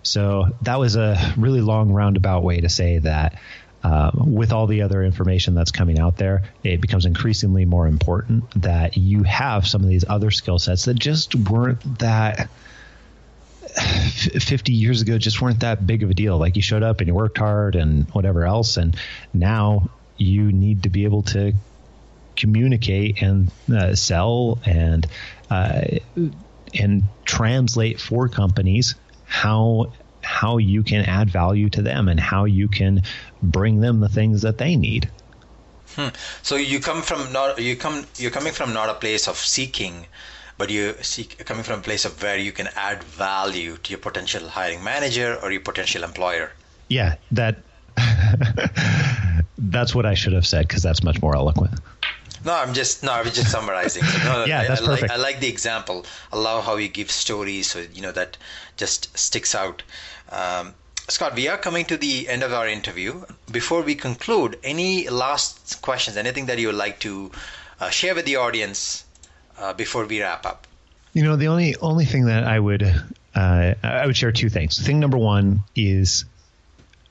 so 0.06 0.46
that 0.62 0.78
was 0.78 0.96
a 0.96 1.34
really 1.36 1.60
long 1.60 1.90
roundabout 1.90 2.44
way 2.44 2.60
to 2.60 2.68
say 2.68 2.98
that 2.98 3.38
uh, 3.82 4.10
with 4.14 4.52
all 4.52 4.66
the 4.66 4.82
other 4.82 5.02
information 5.02 5.54
that's 5.54 5.72
coming 5.72 5.98
out 5.98 6.16
there, 6.16 6.42
it 6.62 6.80
becomes 6.80 7.06
increasingly 7.06 7.64
more 7.64 7.86
important 7.86 8.44
that 8.62 8.96
you 8.96 9.24
have 9.24 9.66
some 9.66 9.82
of 9.82 9.88
these 9.88 10.04
other 10.08 10.30
skill 10.30 10.58
sets 10.58 10.84
that 10.84 10.94
just 10.94 11.34
weren't 11.34 11.98
that 11.98 12.48
50 13.76 14.72
years 14.72 15.02
ago 15.02 15.18
just 15.18 15.42
weren't 15.42 15.60
that 15.60 15.86
big 15.86 16.02
of 16.02 16.10
a 16.10 16.14
deal. 16.14 16.38
Like 16.38 16.56
you 16.56 16.62
showed 16.62 16.82
up 16.82 17.00
and 17.00 17.08
you 17.08 17.14
worked 17.14 17.38
hard 17.38 17.74
and 17.74 18.08
whatever 18.10 18.44
else. 18.44 18.76
And 18.76 18.96
now 19.34 19.90
you 20.16 20.52
need 20.52 20.84
to 20.84 20.88
be 20.88 21.04
able 21.04 21.22
to 21.24 21.52
communicate 22.36 23.22
and 23.22 23.50
uh, 23.72 23.94
sell 23.94 24.58
and 24.64 25.06
uh, 25.50 25.82
and 26.74 27.04
translate 27.24 28.00
for 28.00 28.28
companies 28.28 28.94
how 29.26 29.92
how 30.22 30.58
you 30.58 30.82
can 30.82 31.04
add 31.04 31.30
value 31.30 31.70
to 31.70 31.82
them 31.82 32.08
and 32.08 32.18
how 32.18 32.44
you 32.44 32.68
can 32.68 33.02
bring 33.42 33.80
them 33.80 34.00
the 34.00 34.08
things 34.08 34.42
that 34.42 34.58
they 34.58 34.74
need. 34.74 35.08
Hmm. 35.94 36.08
So 36.42 36.56
you 36.56 36.80
come 36.80 37.02
from 37.02 37.32
not 37.32 37.60
you 37.60 37.76
come 37.76 38.06
you're 38.18 38.30
coming 38.30 38.52
from 38.52 38.72
not 38.72 38.88
a 38.88 38.94
place 38.94 39.28
of 39.28 39.36
seeking, 39.36 40.06
but 40.58 40.70
you 40.70 40.94
seek 41.00 41.44
coming 41.44 41.62
from 41.62 41.80
a 41.80 41.82
place 41.82 42.04
of 42.04 42.20
where 42.22 42.36
you 42.36 42.52
can 42.52 42.68
add 42.74 43.02
value 43.04 43.76
to 43.78 43.90
your 43.90 44.00
potential 44.00 44.48
hiring 44.48 44.82
manager 44.82 45.38
or 45.42 45.50
your 45.50 45.60
potential 45.60 46.02
employer. 46.04 46.52
Yeah, 46.88 47.16
that 47.32 47.62
that's 49.58 49.94
what 49.94 50.06
I 50.06 50.14
should 50.14 50.32
have 50.32 50.46
said 50.46 50.68
because 50.68 50.82
that's 50.82 51.02
much 51.02 51.22
more 51.22 51.34
eloquent. 51.34 51.80
No, 52.44 52.54
I'm 52.54 52.74
just 52.74 53.02
no, 53.02 53.12
I'm 53.12 53.24
just 53.26 53.50
summarizing. 53.50 54.02
No, 54.24 54.44
yeah, 54.48 54.60
I, 54.60 54.68
that's 54.68 54.82
I 54.82 54.86
perfect. 54.86 55.02
Like, 55.02 55.10
I 55.10 55.16
like 55.16 55.40
the 55.40 55.48
example. 55.48 56.06
I 56.32 56.36
love 56.36 56.64
how 56.64 56.76
you 56.76 56.88
give 56.88 57.10
stories, 57.10 57.70
so 57.70 57.84
you 57.92 58.02
know 58.02 58.12
that 58.12 58.36
just 58.76 59.16
sticks 59.16 59.54
out. 59.54 59.82
Um, 60.30 60.74
Scott, 61.08 61.34
we 61.36 61.46
are 61.48 61.56
coming 61.56 61.84
to 61.86 61.96
the 61.96 62.28
end 62.28 62.42
of 62.42 62.52
our 62.52 62.66
interview. 62.66 63.24
Before 63.50 63.82
we 63.82 63.94
conclude, 63.94 64.58
any 64.64 65.08
last 65.08 65.80
questions? 65.80 66.16
Anything 66.16 66.46
that 66.46 66.58
you 66.58 66.66
would 66.66 66.76
like 66.76 66.98
to 67.00 67.30
uh, 67.80 67.90
share 67.90 68.14
with 68.14 68.24
the 68.24 68.36
audience 68.36 69.04
uh, 69.58 69.72
before 69.72 70.04
we 70.04 70.20
wrap 70.20 70.44
up? 70.44 70.66
You 71.12 71.22
know, 71.22 71.36
the 71.36 71.48
only 71.48 71.76
only 71.76 72.04
thing 72.04 72.26
that 72.26 72.44
I 72.44 72.58
would 72.58 72.82
uh, 73.34 73.74
I 73.82 74.06
would 74.06 74.16
share 74.16 74.32
two 74.32 74.48
things. 74.48 74.78
Thing 74.84 74.98
number 74.98 75.18
one 75.18 75.60
is 75.74 76.24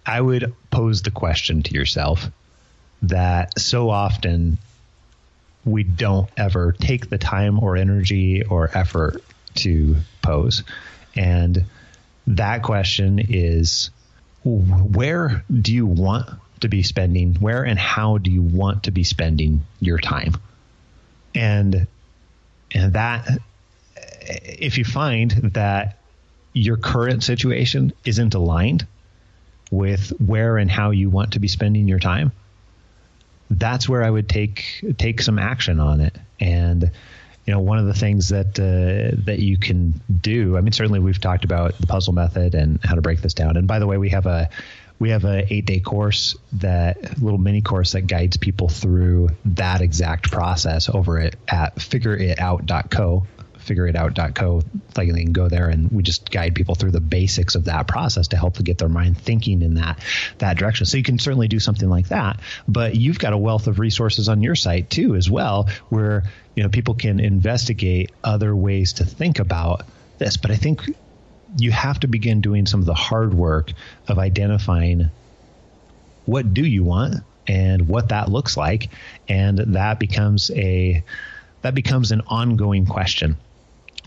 I 0.05 0.19
would 0.21 0.53
pose 0.71 1.01
the 1.01 1.11
question 1.11 1.63
to 1.63 1.73
yourself 1.73 2.29
that 3.03 3.59
so 3.59 3.89
often 3.89 4.57
we 5.65 5.83
don't 5.83 6.29
ever 6.37 6.71
take 6.71 7.09
the 7.09 7.17
time 7.17 7.61
or 7.61 7.75
energy 7.75 8.43
or 8.43 8.69
effort 8.73 9.23
to 9.55 9.97
pose. 10.21 10.63
And 11.15 11.65
that 12.27 12.63
question 12.63 13.19
is 13.19 13.89
where 14.43 15.43
do 15.49 15.73
you 15.73 15.87
want 15.87 16.29
to 16.61 16.67
be 16.67 16.83
spending? 16.83 17.33
Where 17.35 17.63
and 17.63 17.79
how 17.79 18.19
do 18.19 18.31
you 18.31 18.43
want 18.43 18.83
to 18.83 18.91
be 18.91 19.03
spending 19.03 19.65
your 19.79 19.97
time? 19.97 20.35
And 21.33 21.87
and 22.73 22.93
that 22.93 23.27
if 24.21 24.77
you 24.77 24.85
find 24.85 25.31
that 25.53 25.97
your 26.53 26.77
current 26.77 27.23
situation 27.23 27.93
isn't 28.05 28.33
aligned 28.33 28.87
with 29.71 30.09
where 30.19 30.57
and 30.57 30.69
how 30.69 30.91
you 30.91 31.09
want 31.09 31.33
to 31.33 31.39
be 31.39 31.47
spending 31.47 31.87
your 31.87 31.99
time, 31.99 32.31
that's 33.49 33.87
where 33.87 34.03
I 34.03 34.09
would 34.09 34.27
take 34.29 34.83
take 34.97 35.21
some 35.21 35.39
action 35.39 35.79
on 35.79 36.01
it. 36.01 36.15
And 36.39 36.91
you 37.45 37.53
know, 37.53 37.59
one 37.59 37.77
of 37.77 37.85
the 37.85 37.93
things 37.93 38.29
that 38.29 38.59
uh, 38.59 39.21
that 39.25 39.39
you 39.39 39.57
can 39.57 40.01
do. 40.21 40.57
I 40.57 40.61
mean, 40.61 40.71
certainly 40.71 40.99
we've 40.99 41.21
talked 41.21 41.45
about 41.45 41.77
the 41.79 41.87
puzzle 41.87 42.13
method 42.13 42.55
and 42.55 42.79
how 42.83 42.95
to 42.95 43.01
break 43.01 43.21
this 43.21 43.33
down. 43.33 43.55
And 43.55 43.67
by 43.67 43.79
the 43.79 43.87
way, 43.87 43.97
we 43.97 44.09
have 44.09 44.25
a 44.25 44.49
we 44.97 45.09
have 45.09 45.25
a 45.25 45.53
eight 45.53 45.65
day 45.65 45.79
course 45.79 46.35
that 46.53 47.21
little 47.21 47.37
mini 47.37 47.61
course 47.61 47.91
that 47.91 48.01
guides 48.01 48.37
people 48.37 48.69
through 48.69 49.29
that 49.45 49.81
exact 49.81 50.31
process 50.31 50.89
over 50.89 51.19
at, 51.19 51.35
at 51.47 51.75
figureitout.co 51.75 53.27
figureitout.co. 53.65 54.61
Like 54.95 55.11
they 55.11 55.23
can 55.23 55.33
go 55.33 55.49
there 55.49 55.69
and 55.69 55.91
we 55.91 56.03
just 56.03 56.29
guide 56.31 56.55
people 56.55 56.75
through 56.75 56.91
the 56.91 57.01
basics 57.01 57.55
of 57.55 57.65
that 57.65 57.87
process 57.87 58.29
to 58.29 58.37
help 58.37 58.55
to 58.55 58.63
get 58.63 58.77
their 58.77 58.89
mind 58.89 59.17
thinking 59.17 59.61
in 59.61 59.75
that 59.75 59.99
that 60.39 60.57
direction. 60.57 60.85
So 60.85 60.97
you 60.97 61.03
can 61.03 61.19
certainly 61.19 61.47
do 61.47 61.59
something 61.59 61.89
like 61.89 62.09
that, 62.09 62.39
but 62.67 62.95
you've 62.95 63.19
got 63.19 63.33
a 63.33 63.37
wealth 63.37 63.67
of 63.67 63.79
resources 63.79 64.29
on 64.29 64.41
your 64.41 64.55
site 64.55 64.89
too 64.89 65.15
as 65.15 65.29
well, 65.29 65.69
where 65.89 66.23
you 66.55 66.63
know 66.63 66.69
people 66.69 66.93
can 66.93 67.19
investigate 67.19 68.11
other 68.23 68.55
ways 68.55 68.93
to 68.93 69.05
think 69.05 69.39
about 69.39 69.85
this. 70.17 70.37
But 70.37 70.51
I 70.51 70.55
think 70.55 70.81
you 71.57 71.71
have 71.71 71.99
to 72.01 72.07
begin 72.07 72.41
doing 72.41 72.65
some 72.65 72.79
of 72.79 72.85
the 72.85 72.93
hard 72.93 73.33
work 73.33 73.71
of 74.07 74.19
identifying 74.19 75.09
what 76.25 76.53
do 76.53 76.65
you 76.65 76.83
want 76.83 77.15
and 77.47 77.87
what 77.87 78.09
that 78.09 78.29
looks 78.29 78.57
like 78.57 78.89
and 79.27 79.57
that 79.57 79.99
becomes 79.99 80.49
a 80.51 81.03
that 81.61 81.75
becomes 81.75 82.11
an 82.11 82.21
ongoing 82.27 82.85
question 82.85 83.37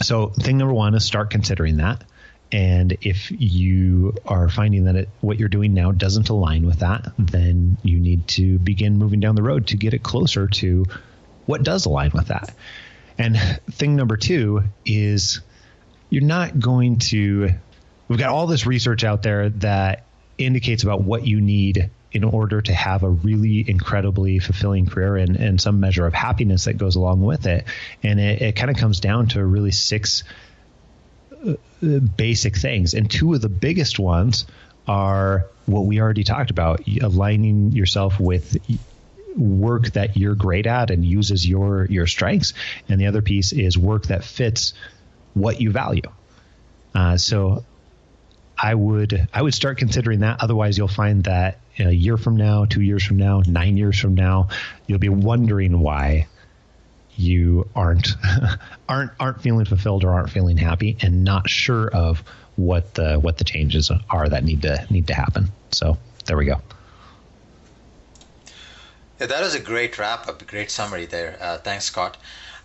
so, 0.03 0.29
thing 0.29 0.59
number 0.59 0.75
one 0.75 0.95
is 0.95 1.05
start 1.05 1.31
considering 1.31 1.79
that. 1.79 2.05
And 2.51 2.97
if 3.03 3.31
you 3.31 4.15
are 4.25 4.49
finding 4.49 4.85
that 4.85 4.97
it, 4.97 5.09
what 5.21 5.39
you're 5.39 5.49
doing 5.49 5.75
now 5.75 5.93
doesn't 5.93 6.31
align 6.31 6.65
with 6.65 6.79
that, 6.79 7.13
then 7.19 7.77
you 7.83 7.99
need 7.99 8.27
to 8.29 8.59
begin 8.59 8.97
moving 8.97 9.21
down 9.21 9.35
the 9.35 9.43
road 9.43 9.67
to 9.69 9.77
get 9.77 9.93
it 9.93 10.03
closer 10.03 10.49
to 10.49 10.87
what 11.47 11.63
does 11.63 11.85
align 11.85 12.11
with 12.15 12.29
that. 12.29 12.55
And 13.19 13.37
thing 13.73 13.97
number 13.97 14.17
two 14.17 14.65
is 14.87 15.41
you're 16.09 16.23
not 16.23 16.59
going 16.59 16.99
to, 16.99 17.51
we've 18.07 18.19
got 18.19 18.31
all 18.31 18.47
this 18.47 18.65
research 18.67 19.05
out 19.05 19.23
there 19.23 19.51
that 19.51 20.05
indicates 20.39 20.85
about 20.85 21.03
what 21.03 21.27
you 21.27 21.41
need 21.41 21.91
in 22.13 22.25
order 22.25 22.61
to 22.61 22.73
have 22.73 23.03
a 23.03 23.09
really 23.09 23.69
incredibly 23.69 24.39
fulfilling 24.39 24.87
career 24.87 25.17
and, 25.17 25.37
and 25.37 25.61
some 25.61 25.81
measure 25.81 26.07
of 26.07 26.15
happiness 26.15 26.65
that 26.65 26.75
goes 26.75 26.97
along 26.97 27.21
with 27.21 27.47
it. 27.47 27.65
And 28.03 28.19
it, 28.19 28.41
it 28.41 28.57
kind 28.57 28.71
of 28.71 28.77
comes 28.77 29.01
down 29.01 29.29
to 29.29 29.45
really 29.45 29.73
six 29.73 30.25
uh, 31.47 31.55
basic 31.83 32.57
things. 32.57 32.95
And 32.95 33.11
two 33.11 33.35
of 33.35 33.41
the 33.43 33.51
biggest 33.51 33.99
ones 33.99 34.47
are 34.87 35.47
what 35.67 35.85
we 35.85 36.01
already 36.01 36.25
talked 36.25 36.51
about 36.51 36.81
aligning 37.03 37.73
yourself 37.73 38.19
with 38.19 38.57
work 39.37 39.91
that 39.93 40.17
you're 40.17 40.35
great 40.35 40.67
at 40.67 40.91
and 40.91 41.05
uses 41.05 41.47
your 41.47 41.85
your 41.85 42.07
strengths 42.07 42.55
and 42.89 43.01
the 43.01 43.07
other 43.07 43.23
piece 43.23 43.53
is 43.53 43.79
work 43.79 44.07
that 44.07 44.25
fits 44.25 44.73
what 45.35 45.61
you 45.61 45.71
value 45.71 46.01
uh, 46.95 47.17
so 47.17 47.63
I 48.61 48.75
would 48.75 49.29
I 49.33 49.43
would 49.43 49.55
start 49.55 49.79
considering 49.79 50.21
that. 50.21 50.43
Otherwise, 50.43 50.77
you'll 50.77 50.89
find 50.89 51.25
that 51.25 51.61
a 51.79 51.91
year 51.91 52.17
from 52.17 52.37
now, 52.37 52.65
two 52.65 52.83
years 52.83 53.05
from 53.05 53.17
now, 53.17 53.43
nine 53.47 53.77
years 53.77 53.99
from 53.99 54.15
now, 54.15 54.49
you'll 54.87 54.99
be 54.99 55.09
wondering 55.09 55.81
why 55.81 56.27
you 57.17 57.69
aren't 57.75 58.09
aren't 58.89 59.11
aren't 59.19 59.43
feeling 59.43 59.65
fulfilled 59.65 60.05
or 60.05 60.13
aren't 60.13 60.31
feeling 60.31 60.57
happy, 60.57 60.97
and 61.01 61.25
not 61.25 61.49
sure 61.49 61.89
of 61.89 62.23
what 62.57 62.95
the 62.95 63.19
what 63.19 63.39
the 63.39 63.45
changes 63.45 63.91
are 64.11 64.29
that 64.29 64.45
need 64.45 64.63
to 64.63 64.87
need 64.91 65.07
to 65.09 65.15
happen. 65.15 65.49
So 65.71 65.99
there 66.27 66.37
we 66.37 66.45
go. 66.45 66.61
Yeah, 69.21 69.27
that 69.27 69.41
was 69.43 69.55
a 69.55 69.61
great 69.61 69.99
wrap 69.99 70.29
up, 70.29 70.47
great 70.47 70.71
summary 70.71 71.07
there. 71.07 71.37
Uh, 71.41 71.59
thanks, 71.59 71.87
Scott. 71.87 72.17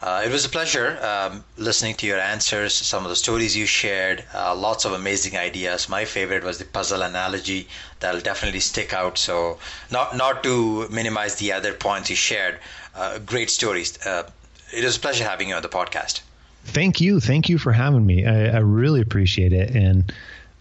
Uh, 0.04 0.22
it 0.26 0.30
was 0.30 0.44
a 0.44 0.50
pleasure 0.50 1.00
um, 1.02 1.46
listening 1.58 1.96
to 1.96 2.06
your 2.06 2.20
answers, 2.20 2.74
some 2.74 3.06
of 3.06 3.10
the 3.10 3.16
stories 3.16 3.56
you 3.56 3.66
shared, 3.66 4.22
uh, 4.36 4.54
lots 4.54 4.84
of 4.84 4.92
amazing 4.92 5.38
ideas. 5.38 5.88
My 5.88 6.04
favorite 6.04 6.44
was 6.44 6.58
the 6.58 6.66
puzzle 6.66 7.04
analogy 7.04 7.70
that'll 8.02 8.20
definitely 8.20 8.60
stick 8.60 8.92
out. 8.92 9.18
So, 9.18 9.60
not 9.92 10.18
not 10.18 10.44
to 10.44 10.90
minimize 10.90 11.36
the 11.36 11.54
other 11.54 11.72
points 11.72 12.10
you 12.10 12.18
shared, 12.18 12.60
uh, 12.94 13.20
great 13.20 13.50
stories. 13.50 13.98
Uh, 14.06 14.30
it 14.74 14.84
was 14.84 14.98
a 14.98 15.00
pleasure 15.00 15.24
having 15.24 15.48
you 15.48 15.56
on 15.56 15.62
the 15.62 15.70
podcast. 15.70 16.20
Thank 16.66 17.00
you, 17.00 17.22
thank 17.22 17.48
you 17.48 17.58
for 17.58 17.72
having 17.72 18.06
me. 18.06 18.26
I, 18.26 18.58
I 18.58 18.60
really 18.60 19.00
appreciate 19.00 19.54
it, 19.54 19.70
and 19.74 20.12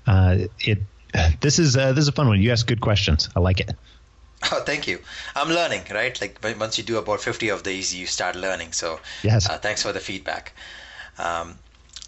uh, 0.06 0.46
it. 0.60 0.78
This 1.40 1.58
is 1.58 1.76
uh, 1.76 1.92
this 1.92 2.02
is 2.02 2.08
a 2.08 2.12
fun 2.12 2.28
one. 2.28 2.40
You 2.40 2.52
ask 2.52 2.64
good 2.64 2.80
questions. 2.80 3.28
I 3.34 3.40
like 3.40 3.58
it. 3.58 3.74
Oh, 4.52 4.60
thank 4.60 4.86
you. 4.86 5.00
I'm 5.36 5.48
learning, 5.48 5.84
right? 5.92 6.20
Like 6.20 6.38
once 6.58 6.76
you 6.76 6.84
do 6.84 6.98
about 6.98 7.20
50 7.20 7.48
of 7.50 7.62
these, 7.62 7.94
you 7.94 8.06
start 8.06 8.34
learning. 8.36 8.72
So, 8.72 9.00
yes. 9.22 9.48
Uh, 9.48 9.56
thanks 9.58 9.82
for 9.82 9.92
the 9.92 10.00
feedback. 10.00 10.52
Um, 11.18 11.58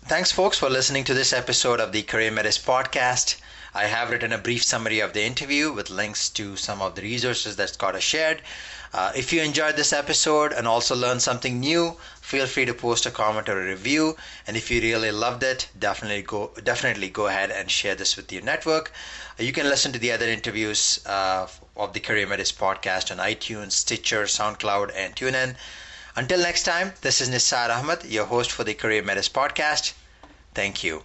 thanks, 0.06 0.32
folks, 0.32 0.58
for 0.58 0.68
listening 0.68 1.04
to 1.04 1.14
this 1.14 1.32
episode 1.32 1.80
of 1.80 1.92
the 1.92 2.02
CareerMetis 2.02 2.62
podcast. 2.64 3.36
I 3.76 3.84
have 3.84 4.10
written 4.10 4.32
a 4.32 4.38
brief 4.38 4.62
summary 4.62 5.00
of 5.00 5.12
the 5.12 5.24
interview 5.24 5.72
with 5.72 5.90
links 5.90 6.28
to 6.30 6.56
some 6.56 6.80
of 6.80 6.94
the 6.94 7.02
resources 7.02 7.56
that 7.56 7.70
Scott 7.70 7.94
has 7.94 8.04
shared. 8.04 8.40
Uh, 8.92 9.10
if 9.16 9.32
you 9.32 9.42
enjoyed 9.42 9.74
this 9.74 9.92
episode 9.92 10.52
and 10.52 10.68
also 10.68 10.94
learned 10.94 11.20
something 11.20 11.58
new, 11.58 11.96
feel 12.20 12.46
free 12.46 12.64
to 12.64 12.72
post 12.72 13.06
a 13.06 13.10
comment 13.10 13.48
or 13.48 13.60
a 13.60 13.64
review. 13.64 14.16
And 14.46 14.56
if 14.56 14.70
you 14.70 14.80
really 14.80 15.10
loved 15.10 15.42
it, 15.42 15.68
definitely 15.76 16.22
go 16.22 16.52
definitely 16.62 17.08
go 17.08 17.26
ahead 17.26 17.50
and 17.50 17.68
share 17.68 17.96
this 17.96 18.16
with 18.16 18.30
your 18.30 18.42
network. 18.42 18.92
You 19.36 19.52
can 19.52 19.68
listen 19.68 19.92
to 19.92 19.98
the 19.98 20.12
other 20.12 20.26
interviews 20.28 21.00
uh, 21.06 21.48
of 21.76 21.92
the 21.92 22.00
CareerMetis 22.00 22.52
podcast 22.54 23.10
on 23.10 23.18
iTunes, 23.18 23.72
Stitcher, 23.72 24.24
SoundCloud, 24.24 24.92
and 24.94 25.14
TuneIn. 25.14 25.56
Until 26.16 26.40
next 26.40 26.62
time, 26.62 26.92
this 27.00 27.20
is 27.20 27.28
Nisar 27.28 27.70
Ahmed, 27.70 28.04
your 28.04 28.26
host 28.26 28.52
for 28.52 28.64
the 28.64 28.74
CareerMetis 28.74 29.30
podcast. 29.30 29.92
Thank 30.54 30.84
you. 30.84 31.02